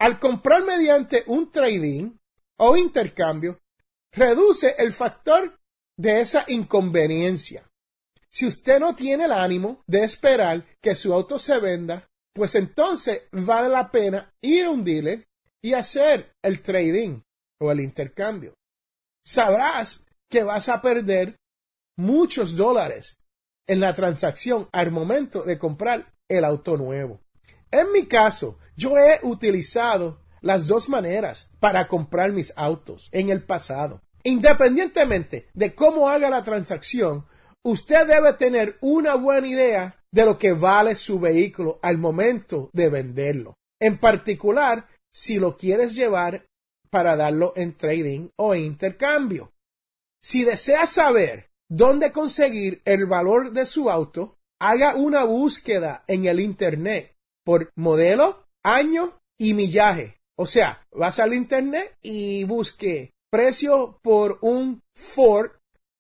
Al 0.05 0.21
comprar 0.21 0.63
mediante 0.65 1.25
un 1.29 1.51
trading 1.51 2.15
o 2.59 2.77
intercambio, 2.77 3.63
reduce 4.13 4.75
el 4.77 4.93
factor 4.93 5.59
de 5.97 6.21
esa 6.21 6.45
inconveniencia. 6.49 7.67
Si 8.31 8.45
usted 8.45 8.81
no 8.81 8.95
tiene 8.95 9.25
el 9.25 9.33
ánimo 9.33 9.83
de 9.87 10.05
esperar 10.05 10.63
que 10.83 10.95
su 10.95 11.15
auto 11.15 11.39
se 11.39 11.59
venda, 11.59 12.07
pues 12.35 12.55
entonces 12.55 13.23
vale 13.33 13.71
la 13.71 13.91
pena 13.91 14.31
ir 14.43 14.67
a 14.67 14.71
un 14.73 14.85
dealer 14.85 15.27
y 15.63 15.73
hacer 15.73 16.35
el 16.43 16.61
trading 16.61 17.23
o 17.63 17.73
el 17.73 17.81
intercambio. 17.81 18.53
Sabrás 19.25 20.05
que 20.29 20.45
vas 20.45 20.69
a 20.69 20.83
perder 20.83 21.39
muchos 21.97 22.55
dólares 22.55 23.17
en 23.67 23.81
la 23.81 23.95
transacción 23.95 24.69
al 24.71 24.91
momento 24.91 25.45
de 25.45 25.59
comprar 25.59 26.13
el 26.29 26.45
auto 26.45 26.77
nuevo. 26.77 27.24
En 27.75 27.91
mi 27.91 28.07
caso, 28.07 28.57
yo 28.77 28.97
he 28.97 29.19
utilizado 29.25 30.21
las 30.41 30.69
dos 30.69 30.89
maneras 30.89 31.51
para 31.59 31.89
comprar 31.89 32.31
mis 32.31 32.53
autos 32.55 33.09
en 33.11 33.31
el 33.31 33.43
pasado. 33.43 34.01
Independientemente 34.23 35.49
de 35.55 35.75
cómo 35.75 36.09
haga 36.09 36.31
la 36.31 36.45
transacción, 36.45 37.27
usted 37.65 38.07
debe 38.07 38.33
tener 38.35 38.79
una 38.81 39.17
buena 39.17 39.49
idea 39.49 40.01
de 40.13 40.25
lo 40.25 40.39
que 40.39 40.53
vale 40.53 40.95
su 40.95 41.19
vehículo 41.19 41.81
al 41.83 41.99
momento 41.99 42.71
de 42.73 42.91
venderlo. 42.91 43.55
En 43.81 43.99
particular, 43.99 44.87
si 45.13 45.41
lo 45.41 45.57
quieres 45.57 45.97
llevar 45.97 46.47
para 46.91 47.17
darlo 47.17 47.55
en 47.57 47.77
trading 47.77 48.29
o 48.37 48.55
intercambio. 48.55 49.53
Si 50.23 50.45
desea 50.45 50.87
saber 50.87 51.51
dónde 51.69 52.13
conseguir 52.13 52.83
el 52.85 53.07
valor 53.07 53.51
de 53.51 53.67
su 53.67 53.91
auto, 53.91 54.39
haga 54.61 54.95
una 54.95 55.25
búsqueda 55.25 56.05
en 56.07 56.27
el 56.27 56.39
Internet 56.39 57.14
por 57.45 57.71
modelo, 57.77 58.47
año 58.63 59.21
y 59.39 59.55
millaje. 59.55 60.21
O 60.37 60.47
sea, 60.47 60.85
vas 60.91 61.21
al 61.21 61.35
Internet 61.35 61.97
y 62.03 62.45
busque 62.45 63.13
precio 63.31 63.99
por 64.03 64.39
un 64.43 64.83
Ford 64.95 65.53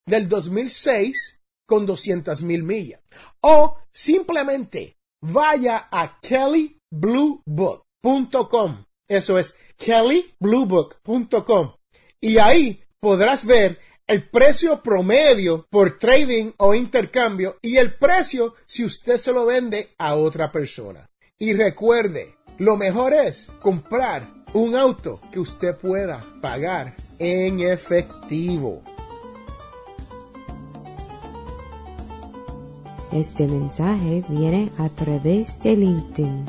del 0.06 0.28
2006 0.28 1.40
con 1.66 1.86
200 1.86 2.42
mil 2.42 2.62
millas. 2.62 3.00
O 3.40 3.78
simplemente 3.92 4.98
vaya 5.22 5.88
a 5.90 6.20
kellybluebook.com. 6.20 8.84
Eso 9.08 9.38
es 9.38 9.56
kellybluebook.com. 9.76 11.74
Y 12.20 12.38
ahí 12.38 12.82
podrás 13.00 13.44
ver 13.44 13.78
el 14.06 14.28
precio 14.28 14.80
promedio 14.82 15.66
por 15.70 15.98
trading 15.98 16.52
o 16.58 16.74
intercambio 16.74 17.58
y 17.62 17.78
el 17.78 17.94
precio 17.94 18.54
si 18.64 18.84
usted 18.84 19.16
se 19.16 19.32
lo 19.32 19.46
vende 19.46 19.94
a 19.98 20.16
otra 20.16 20.52
persona. 20.52 21.08
Y 21.38 21.52
recuerde, 21.52 22.36
lo 22.58 22.76
mejor 22.76 23.12
es 23.12 23.50
comprar 23.60 24.22
un 24.52 24.76
auto 24.76 25.20
que 25.32 25.40
usted 25.40 25.76
pueda 25.76 26.24
pagar 26.40 26.94
en 27.18 27.58
efectivo. 27.58 28.82
Este 33.10 33.48
mensaje 33.48 34.24
viene 34.28 34.70
a 34.78 34.88
través 34.88 35.58
de 35.58 35.74
LinkedIn. 35.74 36.44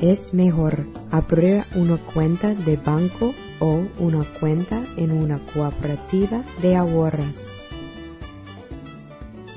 Es 0.00 0.32
mejor 0.32 0.86
abrir 1.10 1.64
una 1.74 1.98
cuenta 1.98 2.54
de 2.54 2.76
banco 2.76 3.34
o 3.60 3.82
una 3.98 4.24
cuenta 4.40 4.82
en 4.96 5.10
una 5.10 5.38
cooperativa 5.52 6.42
de 6.62 6.76
ahorros. 6.76 7.57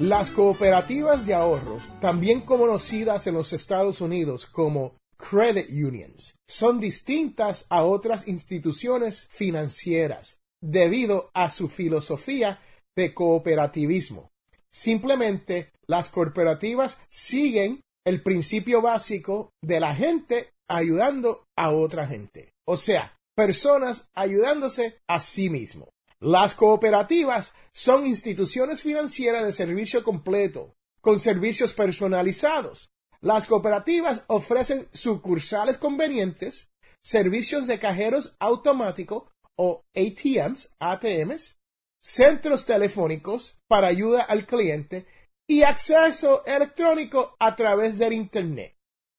Las 0.02 0.32
cooperativas 0.32 1.28
de 1.28 1.36
ahorros, 1.36 1.84
también 2.00 2.42
conocidas 2.42 3.28
en 3.28 3.36
los 3.36 3.54
Estados 3.54 4.02
Unidos 4.02 4.48
como 4.48 4.96
credit 5.16 5.70
unions, 5.70 6.34
son 6.50 6.80
distintas 6.80 7.68
a 7.70 7.84
otras 7.84 8.28
instituciones 8.28 9.28
financieras 9.30 10.40
debido 10.60 11.30
a 11.36 11.52
su 11.52 11.70
filosofía 11.70 12.60
de 12.98 13.14
cooperativismo. 13.14 14.32
Simplemente 14.74 15.70
las 15.86 16.10
cooperativas 16.10 16.98
siguen 17.08 17.82
el 18.04 18.24
principio 18.24 18.82
básico 18.82 19.52
de 19.64 19.80
la 19.80 19.94
gente 19.94 20.50
ayudando 20.68 21.44
a 21.56 21.70
otra 21.70 22.08
gente. 22.08 22.54
O 22.68 22.76
sea, 22.76 23.16
personas 23.36 24.10
ayudándose 24.16 24.98
a 25.08 25.20
sí 25.20 25.52
mismo. 25.52 25.90
Las 26.22 26.54
cooperativas 26.54 27.52
son 27.74 28.06
instituciones 28.06 28.84
financieras 28.84 29.44
de 29.44 29.52
servicio 29.52 30.04
completo, 30.04 30.76
con 31.02 31.20
servicios 31.20 31.74
personalizados. 31.74 32.92
Las 33.22 33.48
cooperativas 33.48 34.24
ofrecen 34.28 34.88
sucursales 34.94 35.80
convenientes, 35.80 36.70
servicios 37.02 37.66
de 37.66 37.80
cajeros 37.80 38.36
automáticos 38.40 39.32
o 39.56 39.84
ATMs, 39.96 40.76
ATMs, 40.80 41.58
centros 42.00 42.68
telefónicos 42.68 43.60
para 43.68 43.88
ayuda 43.88 44.22
al 44.22 44.46
cliente 44.46 45.08
y 45.48 45.64
acceso 45.64 46.46
electrónico 46.46 47.36
a 47.40 47.56
través 47.56 47.98
del 47.98 48.14
Internet. 48.14 48.78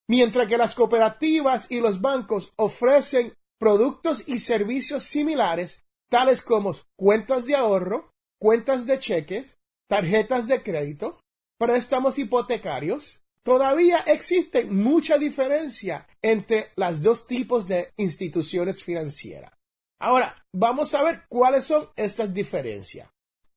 Mientras 0.09 0.47
que 0.47 0.57
las 0.57 0.77
cooperativas 0.77 1.69
y 1.69 1.81
los 1.81 2.01
bancos 2.01 2.53
ofrecen 2.55 3.37
productos 3.59 4.23
y 4.29 4.38
servicios 4.38 5.03
similares, 5.03 5.83
tales 6.12 6.42
como 6.42 6.77
cuentas 6.94 7.46
de 7.46 7.57
ahorro, 7.57 8.12
cuentas 8.38 8.85
de 8.85 8.98
cheques, 8.98 9.57
tarjetas 9.88 10.46
de 10.46 10.62
crédito, 10.62 11.18
préstamos 11.59 12.18
hipotecarios, 12.18 13.22
todavía 13.42 14.01
existe 14.01 14.66
mucha 14.66 15.16
diferencia 15.16 16.07
entre 16.20 16.70
los 16.77 17.01
dos 17.01 17.27
tipos 17.27 17.66
de 17.66 17.94
instituciones 17.96 18.85
financieras. 18.85 19.55
Ahora, 19.98 20.37
vamos 20.53 20.92
a 20.92 21.03
ver 21.03 21.22
cuáles 21.31 21.64
son 21.64 21.88
estas 21.96 22.35
diferencias. 22.35 23.09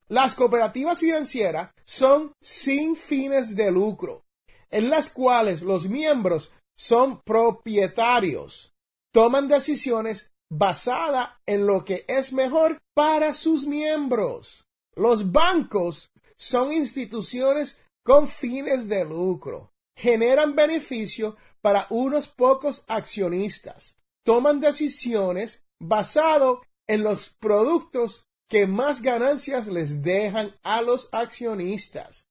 Las 0.08 0.34
cooperativas 0.34 1.02
financieras 1.02 1.72
son 1.84 2.32
sin 2.42 2.96
fines 2.96 3.54
de 3.58 3.70
lucro, 3.70 4.24
en 4.72 4.90
las 4.90 5.10
cuales 5.10 5.62
los 5.62 5.90
miembros 5.90 6.54
son 6.78 7.22
propietarios, 7.22 8.74
toman 9.12 9.50
decisiones 9.50 10.32
basadas 10.50 11.30
en 11.46 11.66
lo 11.66 11.84
que 11.84 12.06
es 12.08 12.34
mejor 12.34 12.82
para 12.94 13.34
sus 13.34 13.66
miembros. 13.66 14.66
Los 14.96 15.32
bancos 15.32 16.12
son 16.38 16.72
instituciones 16.72 17.80
con 18.04 18.28
fines 18.28 18.88
de 18.88 19.04
lucro, 19.04 19.72
generan 19.98 20.56
beneficio 20.56 21.36
para 21.62 21.88
unos 21.90 22.28
pocos 22.28 22.86
accionistas, 22.88 23.98
toman 24.24 24.60
decisiones 24.60 25.64
basado 25.82 26.62
en 26.88 27.04
los 27.04 27.30
productos 27.30 28.26
que 28.50 28.68
más 28.68 29.02
ganancias 29.02 29.68
les 29.68 30.04
dejan 30.04 30.56
a 30.62 30.82
los 30.82 31.10
accionistas. 31.12 32.28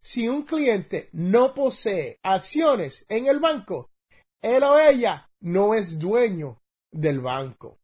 Si 0.00 0.28
un 0.28 0.42
cliente 0.42 1.08
no 1.12 1.52
posee 1.52 2.20
acciones 2.22 3.04
en 3.08 3.26
el 3.26 3.40
banco, 3.40 3.90
él 4.40 4.62
o 4.62 4.78
ella 4.78 5.28
no 5.40 5.74
es 5.74 5.98
dueño 5.98 6.60
del 6.96 7.20
banco. 7.20 7.78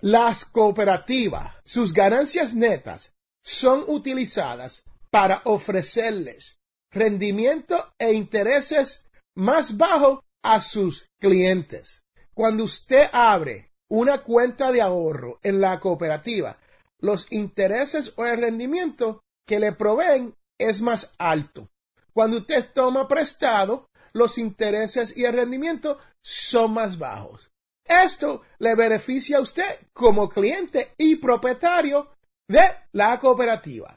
Las 0.00 0.44
cooperativas, 0.44 1.54
sus 1.64 1.92
ganancias 1.92 2.54
netas 2.54 3.14
son 3.42 3.84
utilizadas 3.86 4.84
para 5.10 5.42
ofrecerles 5.44 6.60
rendimiento 6.90 7.92
e 7.98 8.12
intereses 8.12 9.04
más 9.36 9.76
bajos 9.76 10.20
a 10.42 10.60
sus 10.60 11.08
clientes. 11.20 12.02
Cuando 12.34 12.64
usted 12.64 13.08
abre 13.12 13.72
una 13.88 14.22
cuenta 14.22 14.72
de 14.72 14.80
ahorro 14.80 15.38
en 15.42 15.60
la 15.60 15.80
cooperativa, 15.80 16.58
los 16.98 17.30
intereses 17.32 18.12
o 18.16 18.24
el 18.24 18.40
rendimiento 18.40 19.22
que 19.46 19.60
le 19.60 19.72
proveen 19.72 20.34
es 20.58 20.80
más 20.80 21.14
alto. 21.18 21.68
Cuando 22.12 22.38
usted 22.38 22.68
toma 22.72 23.08
prestado, 23.08 23.88
los 24.12 24.38
intereses 24.38 25.16
y 25.16 25.24
el 25.24 25.34
rendimiento 25.34 25.98
son 26.22 26.74
más 26.74 26.98
bajos. 26.98 27.50
Esto 27.90 28.42
le 28.60 28.76
beneficia 28.76 29.38
a 29.38 29.40
usted 29.40 29.80
como 29.92 30.28
cliente 30.28 30.94
y 30.96 31.16
propietario 31.16 32.08
de 32.46 32.62
la 32.92 33.18
cooperativa. 33.18 33.96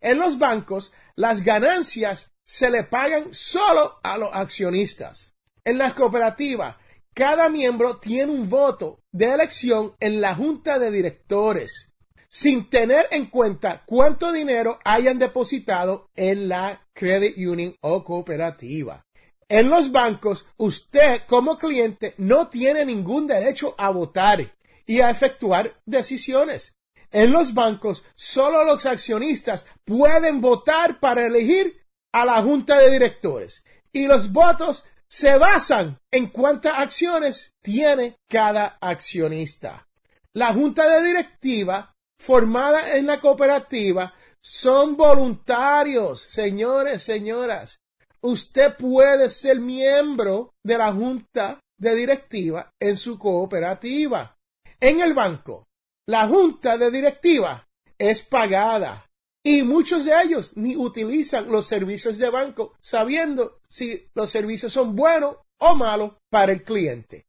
En 0.00 0.18
los 0.18 0.38
bancos, 0.38 0.94
las 1.16 1.44
ganancias 1.44 2.32
se 2.46 2.70
le 2.70 2.84
pagan 2.84 3.34
solo 3.34 4.00
a 4.02 4.16
los 4.16 4.30
accionistas. 4.32 5.34
En 5.64 5.76
las 5.76 5.92
cooperativas, 5.92 6.76
cada 7.12 7.50
miembro 7.50 7.98
tiene 7.98 8.32
un 8.32 8.48
voto 8.48 9.02
de 9.12 9.26
elección 9.26 9.94
en 10.00 10.22
la 10.22 10.34
junta 10.34 10.78
de 10.78 10.90
directores, 10.90 11.92
sin 12.30 12.70
tener 12.70 13.06
en 13.10 13.26
cuenta 13.26 13.84
cuánto 13.84 14.32
dinero 14.32 14.78
hayan 14.82 15.18
depositado 15.18 16.08
en 16.16 16.48
la 16.48 16.88
credit 16.94 17.36
union 17.36 17.76
o 17.82 18.02
cooperativa. 18.02 19.05
En 19.48 19.70
los 19.70 19.92
bancos, 19.92 20.44
usted 20.56 21.22
como 21.26 21.56
cliente 21.56 22.14
no 22.18 22.48
tiene 22.48 22.84
ningún 22.84 23.26
derecho 23.26 23.74
a 23.78 23.90
votar 23.90 24.52
y 24.86 25.00
a 25.00 25.10
efectuar 25.10 25.80
decisiones. 25.86 26.76
En 27.12 27.32
los 27.32 27.54
bancos, 27.54 28.02
solo 28.16 28.64
los 28.64 28.86
accionistas 28.86 29.66
pueden 29.84 30.40
votar 30.40 30.98
para 30.98 31.26
elegir 31.26 31.86
a 32.12 32.24
la 32.24 32.42
junta 32.42 32.78
de 32.78 32.90
directores 32.90 33.64
y 33.92 34.06
los 34.06 34.32
votos 34.32 34.84
se 35.08 35.38
basan 35.38 36.00
en 36.10 36.26
cuántas 36.26 36.78
acciones 36.78 37.54
tiene 37.62 38.18
cada 38.28 38.78
accionista. 38.80 39.88
La 40.32 40.52
junta 40.52 40.88
de 40.88 41.06
directiva 41.06 41.94
formada 42.18 42.96
en 42.96 43.06
la 43.06 43.20
cooperativa 43.20 44.12
son 44.40 44.96
voluntarios, 44.96 46.20
señores, 46.22 47.02
señoras. 47.02 47.80
Usted 48.28 48.74
puede 48.74 49.30
ser 49.30 49.60
miembro 49.60 50.56
de 50.64 50.76
la 50.76 50.92
junta 50.92 51.60
de 51.78 51.94
directiva 51.94 52.74
en 52.80 52.96
su 52.96 53.20
cooperativa. 53.20 54.36
En 54.80 54.98
el 54.98 55.14
banco, 55.14 55.68
la 56.08 56.26
junta 56.26 56.76
de 56.76 56.90
directiva 56.90 57.68
es 57.96 58.22
pagada 58.22 59.08
y 59.44 59.62
muchos 59.62 60.04
de 60.04 60.20
ellos 60.24 60.56
ni 60.56 60.76
utilizan 60.76 61.48
los 61.52 61.68
servicios 61.68 62.18
de 62.18 62.28
banco 62.28 62.74
sabiendo 62.80 63.60
si 63.68 64.08
los 64.12 64.28
servicios 64.28 64.72
son 64.72 64.96
buenos 64.96 65.36
o 65.58 65.76
malos 65.76 66.14
para 66.28 66.50
el 66.50 66.64
cliente. 66.64 67.28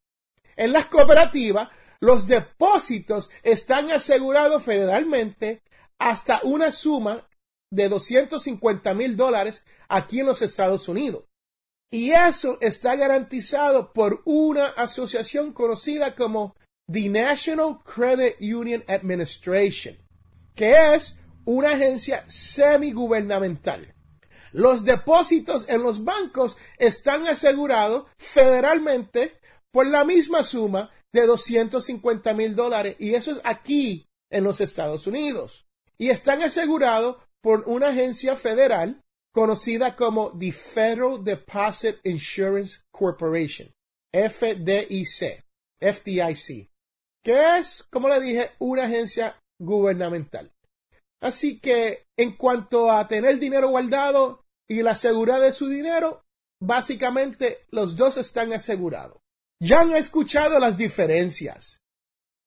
En 0.55 0.71
las 0.71 0.86
cooperativas, 0.86 1.69
los 1.99 2.25
depósitos 2.25 3.29
están 3.43 3.91
asegurados 3.91 4.63
federalmente 4.63 5.62
hasta 5.99 6.39
una 6.41 6.71
suma 6.71 7.27
de 7.71 7.89
250 7.89 8.93
mil 8.93 9.15
dólares 9.15 9.65
aquí 9.88 10.19
en 10.19 10.27
los 10.27 10.41
Estados 10.41 10.88
Unidos. 10.88 11.25
Y 11.91 12.12
eso 12.12 12.58
está 12.60 12.95
garantizado 12.95 13.93
por 13.93 14.21
una 14.25 14.67
asociación 14.67 15.53
conocida 15.53 16.15
como 16.15 16.56
the 16.91 17.10
National 17.10 17.80
Credit 17.84 18.36
Union 18.41 18.84
Administration, 18.88 19.97
que 20.53 20.95
es 20.95 21.17
una 21.45 21.71
agencia 21.71 22.25
semigubernamental. 22.27 23.93
Los 24.51 24.84
depósitos 24.84 25.69
en 25.69 25.84
los 25.84 26.03
bancos 26.03 26.58
están 26.77 27.27
asegurados 27.27 28.06
federalmente 28.17 29.39
por 29.71 29.88
la 29.88 30.03
misma 30.03 30.43
suma 30.43 30.91
de 31.13 31.25
250 31.25 32.34
mil 32.34 32.56
dólares 32.56 32.95
y 32.99 33.13
eso 33.13 33.32
es 33.32 33.41
aquí 33.43 34.08
en 34.30 34.43
los 34.43 34.60
Estados 34.62 35.08
Unidos. 35.08 35.67
Y 35.97 36.10
están 36.10 36.41
asegurados 36.41 37.17
por 37.41 37.63
una 37.67 37.89
agencia 37.89 38.36
federal 38.36 39.04
conocida 39.34 39.95
como 39.95 40.38
the 40.38 40.52
Federal 40.52 41.23
Deposit 41.23 41.97
Insurance 42.04 42.80
Corporation, 42.91 43.71
FDIC, 44.13 45.43
FDIC 45.80 46.69
que 47.28 47.58
es, 47.58 47.86
como 47.91 48.08
le 48.08 48.21
dije, 48.21 48.52
una 48.58 48.86
agencia 48.86 49.43
gubernamental. 49.60 50.54
Así 51.21 51.60
que 51.60 52.06
en 52.17 52.38
cuanto 52.38 52.89
a 52.89 53.06
tener 53.10 53.38
dinero 53.38 53.67
guardado 53.67 54.45
y 54.65 54.82
la 54.82 54.95
seguridad 54.95 55.41
de 55.41 55.52
su 55.52 55.67
dinero, 55.67 56.23
básicamente 56.62 57.65
los 57.69 57.97
dos 57.97 58.15
están 58.15 58.54
asegurados. 58.54 59.17
Ya 59.62 59.82
han 59.82 59.93
escuchado 59.93 60.58
las 60.58 60.78
diferencias. 60.78 61.82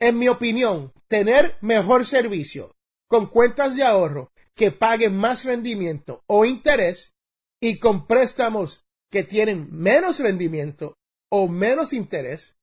En 0.00 0.16
mi 0.16 0.28
opinión, 0.28 0.94
tener 1.08 1.58
mejor 1.60 2.06
servicio 2.06 2.74
con 3.06 3.26
cuentas 3.26 3.76
de 3.76 3.82
ahorro 3.82 4.32
que 4.54 4.72
paguen 4.72 5.16
más 5.16 5.44
rendimiento 5.44 6.22
o 6.26 6.44
interés 6.44 7.14
y 7.60 7.78
con 7.78 8.06
préstamos 8.06 8.84
que 9.10 9.24
tienen 9.24 9.68
menos 9.70 10.18
rendimiento 10.20 10.96
o 11.30 11.48
menos 11.48 11.92
interés 11.92 12.56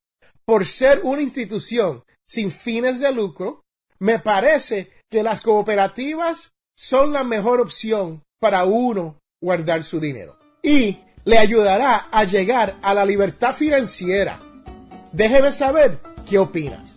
por 0.46 0.66
ser 0.66 1.02
una 1.04 1.22
institución 1.22 2.04
sin 2.26 2.52
fines 2.52 3.00
de 3.00 3.12
lucro, 3.12 3.66
me 4.00 4.20
parece 4.20 4.92
que 5.10 5.24
las 5.24 5.42
cooperativas 5.42 6.54
son 6.76 7.14
la 7.14 7.24
mejor 7.24 7.60
opción 7.60 8.24
para 8.40 8.66
uno 8.66 9.20
guardar 9.42 9.84
su 9.84 10.00
dinero. 10.00 10.38
Y 10.62 11.00
le 11.26 11.38
ayudará 11.38 12.08
a 12.12 12.24
llegar 12.24 12.78
a 12.82 12.94
la 12.94 13.06
libertad 13.06 13.54
financiera. 13.54 14.40
Déjeme 15.12 15.52
saber 15.52 16.00
qué 16.30 16.38
opinas. 16.38 16.97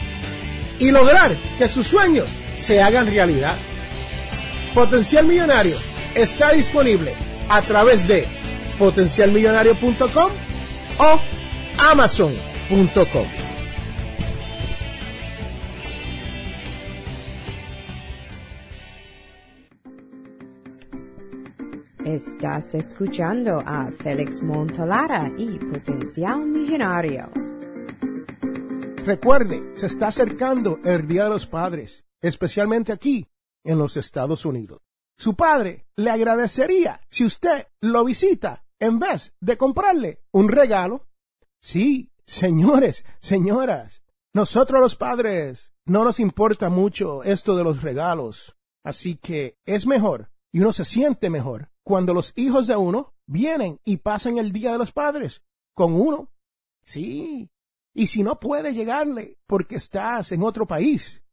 y 0.81 0.89
lograr 0.89 1.37
que 1.59 1.69
sus 1.69 1.87
sueños 1.87 2.27
se 2.57 2.81
hagan 2.81 3.05
realidad. 3.05 3.55
Potencial 4.73 5.27
Millonario 5.27 5.77
está 6.15 6.51
disponible 6.53 7.13
a 7.49 7.61
través 7.61 8.07
de 8.07 8.25
potencialmillonario.com 8.79 10.31
o 10.97 11.19
amazon.com. 11.77 13.27
Estás 22.03 22.73
escuchando 22.73 23.61
a 23.63 23.85
Félix 23.99 24.41
Montalara 24.41 25.31
y 25.37 25.59
Potencial 25.59 26.39
Millonario. 26.39 27.50
Recuerde, 29.05 29.75
se 29.75 29.87
está 29.87 30.07
acercando 30.07 30.79
el 30.83 31.07
Día 31.07 31.23
de 31.23 31.31
los 31.31 31.47
Padres, 31.47 32.05
especialmente 32.21 32.91
aquí 32.91 33.27
en 33.63 33.79
los 33.79 33.97
Estados 33.97 34.45
Unidos. 34.45 34.81
Su 35.17 35.35
padre 35.35 35.87
le 35.95 36.11
agradecería 36.11 37.01
si 37.09 37.25
usted 37.25 37.67
lo 37.79 38.05
visita 38.05 38.63
en 38.79 38.99
vez 38.99 39.33
de 39.39 39.57
comprarle 39.57 40.21
un 40.31 40.49
regalo. 40.49 41.07
Sí, 41.61 42.11
señores, 42.25 43.05
señoras, 43.21 44.03
nosotros 44.33 44.79
los 44.79 44.95
padres 44.95 45.71
no 45.85 46.03
nos 46.03 46.19
importa 46.19 46.69
mucho 46.69 47.23
esto 47.23 47.55
de 47.55 47.63
los 47.63 47.81
regalos. 47.81 48.55
Así 48.83 49.15
que 49.15 49.57
es 49.65 49.87
mejor 49.87 50.31
y 50.51 50.59
uno 50.59 50.73
se 50.73 50.85
siente 50.85 51.29
mejor 51.29 51.71
cuando 51.83 52.13
los 52.13 52.33
hijos 52.35 52.67
de 52.67 52.75
uno 52.75 53.13
vienen 53.25 53.79
y 53.83 53.97
pasan 53.97 54.37
el 54.37 54.51
Día 54.51 54.71
de 54.71 54.77
los 54.77 54.91
Padres 54.91 55.41
con 55.73 55.93
uno. 55.93 56.31
Sí. 56.83 57.49
Y 57.93 58.07
si 58.07 58.23
no 58.23 58.39
puede 58.39 58.73
llegarle 58.73 59.37
porque 59.47 59.75
estás 59.75 60.31
en 60.31 60.43
otro 60.43 60.65
país, 60.65 61.23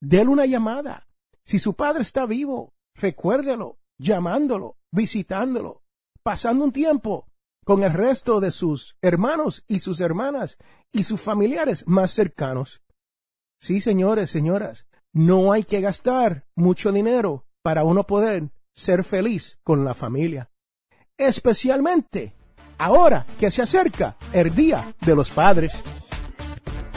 déle 0.00 0.30
una 0.30 0.46
llamada. 0.46 1.08
Si 1.44 1.58
su 1.58 1.74
padre 1.74 2.02
está 2.02 2.26
vivo, 2.26 2.74
recuérdelo, 2.94 3.78
llamándolo, 3.98 4.78
visitándolo, 4.92 5.82
pasando 6.22 6.64
un 6.64 6.72
tiempo 6.72 7.28
con 7.64 7.82
el 7.82 7.92
resto 7.92 8.40
de 8.40 8.50
sus 8.50 8.96
hermanos 9.02 9.64
y 9.66 9.80
sus 9.80 10.00
hermanas 10.00 10.58
y 10.92 11.04
sus 11.04 11.20
familiares 11.20 11.86
más 11.86 12.12
cercanos. 12.12 12.82
Sí, 13.60 13.80
señores, 13.80 14.30
señoras, 14.30 14.86
no 15.12 15.52
hay 15.52 15.64
que 15.64 15.80
gastar 15.80 16.46
mucho 16.54 16.92
dinero 16.92 17.46
para 17.62 17.84
uno 17.84 18.06
poder 18.06 18.50
ser 18.74 19.04
feliz 19.04 19.58
con 19.62 19.84
la 19.84 19.94
familia. 19.94 20.50
Especialmente 21.16 22.34
ahora 22.78 23.24
que 23.38 23.50
se 23.50 23.62
acerca 23.62 24.16
el 24.32 24.54
Día 24.54 24.94
de 25.00 25.14
los 25.14 25.30
Padres. 25.30 25.72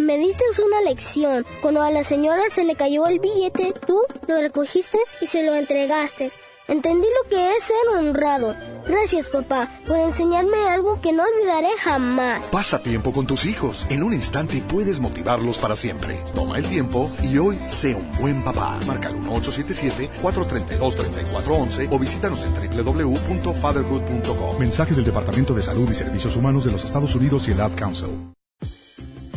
Me 0.00 0.18
diste 0.18 0.44
una 0.64 0.80
lección. 0.82 1.44
Cuando 1.60 1.82
a 1.82 1.90
la 1.90 2.04
señora 2.04 2.44
se 2.50 2.62
le 2.64 2.76
cayó 2.76 3.06
el 3.06 3.18
billete, 3.18 3.74
tú 3.86 4.00
lo 4.26 4.40
recogiste 4.40 4.98
y 5.20 5.26
se 5.26 5.42
lo 5.42 5.54
entregaste. 5.54 6.32
Entendí 6.68 7.06
lo 7.06 7.28
que 7.28 7.56
es 7.56 7.64
ser 7.64 7.76
honrado. 7.98 8.54
Gracias, 8.86 9.26
papá, 9.26 9.68
por 9.88 9.96
enseñarme 9.96 10.68
algo 10.68 11.00
que 11.00 11.12
no 11.12 11.24
olvidaré 11.24 11.70
jamás. 11.82 12.44
Pasa 12.44 12.80
tiempo 12.80 13.10
con 13.12 13.26
tus 13.26 13.44
hijos. 13.44 13.84
En 13.90 14.04
un 14.04 14.12
instante 14.12 14.62
puedes 14.68 15.00
motivarlos 15.00 15.58
para 15.58 15.74
siempre. 15.74 16.22
Toma 16.32 16.58
el 16.58 16.66
tiempo 16.66 17.10
y 17.24 17.38
hoy 17.38 17.58
sé 17.66 17.96
un 17.96 18.08
buen 18.20 18.44
papá. 18.44 18.78
Marca 18.86 19.08
el 19.08 19.16
1877-432-3411 19.16 21.88
o 21.90 21.98
visítanos 21.98 22.44
en 22.44 22.54
www.fatherhood.com. 22.54 24.60
Mensaje 24.60 24.94
del 24.94 25.04
Departamento 25.04 25.54
de 25.54 25.62
Salud 25.62 25.90
y 25.90 25.96
Servicios 25.96 26.36
Humanos 26.36 26.64
de 26.64 26.70
los 26.70 26.84
Estados 26.84 27.16
Unidos 27.16 27.48
y 27.48 27.50
el 27.50 27.60
Ad 27.60 27.72
Council. 27.74 28.30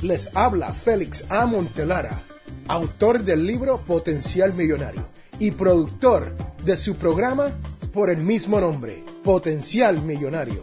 Les 0.04 0.30
habla 0.34 0.74
Félix 0.74 1.24
A. 1.30 1.46
Montelara, 1.46 2.22
autor 2.68 3.24
del 3.24 3.48
libro 3.48 3.78
Potencial 3.78 4.54
Millonario 4.54 5.08
y 5.39 5.52
productor 5.52 6.36
de 6.62 6.76
su 6.76 6.96
programa 6.96 7.58
por 7.94 8.10
el 8.10 8.18
mismo 8.18 8.60
nombre, 8.60 9.06
Potencial 9.24 10.04
Millonario, 10.04 10.62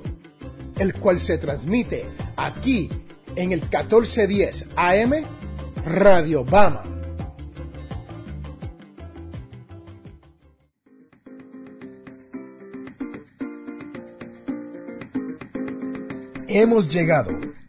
el 0.78 0.92
cual 0.92 1.20
se 1.20 1.38
transmite 1.38 2.04
aquí 2.36 2.90
en 3.34 3.52
el 3.52 3.60
1410 3.60 4.68
AM 4.76 5.24
Radio 5.86 6.44
Bama. 6.44 6.82
Hemos 16.46 16.92
llegado 16.92 17.49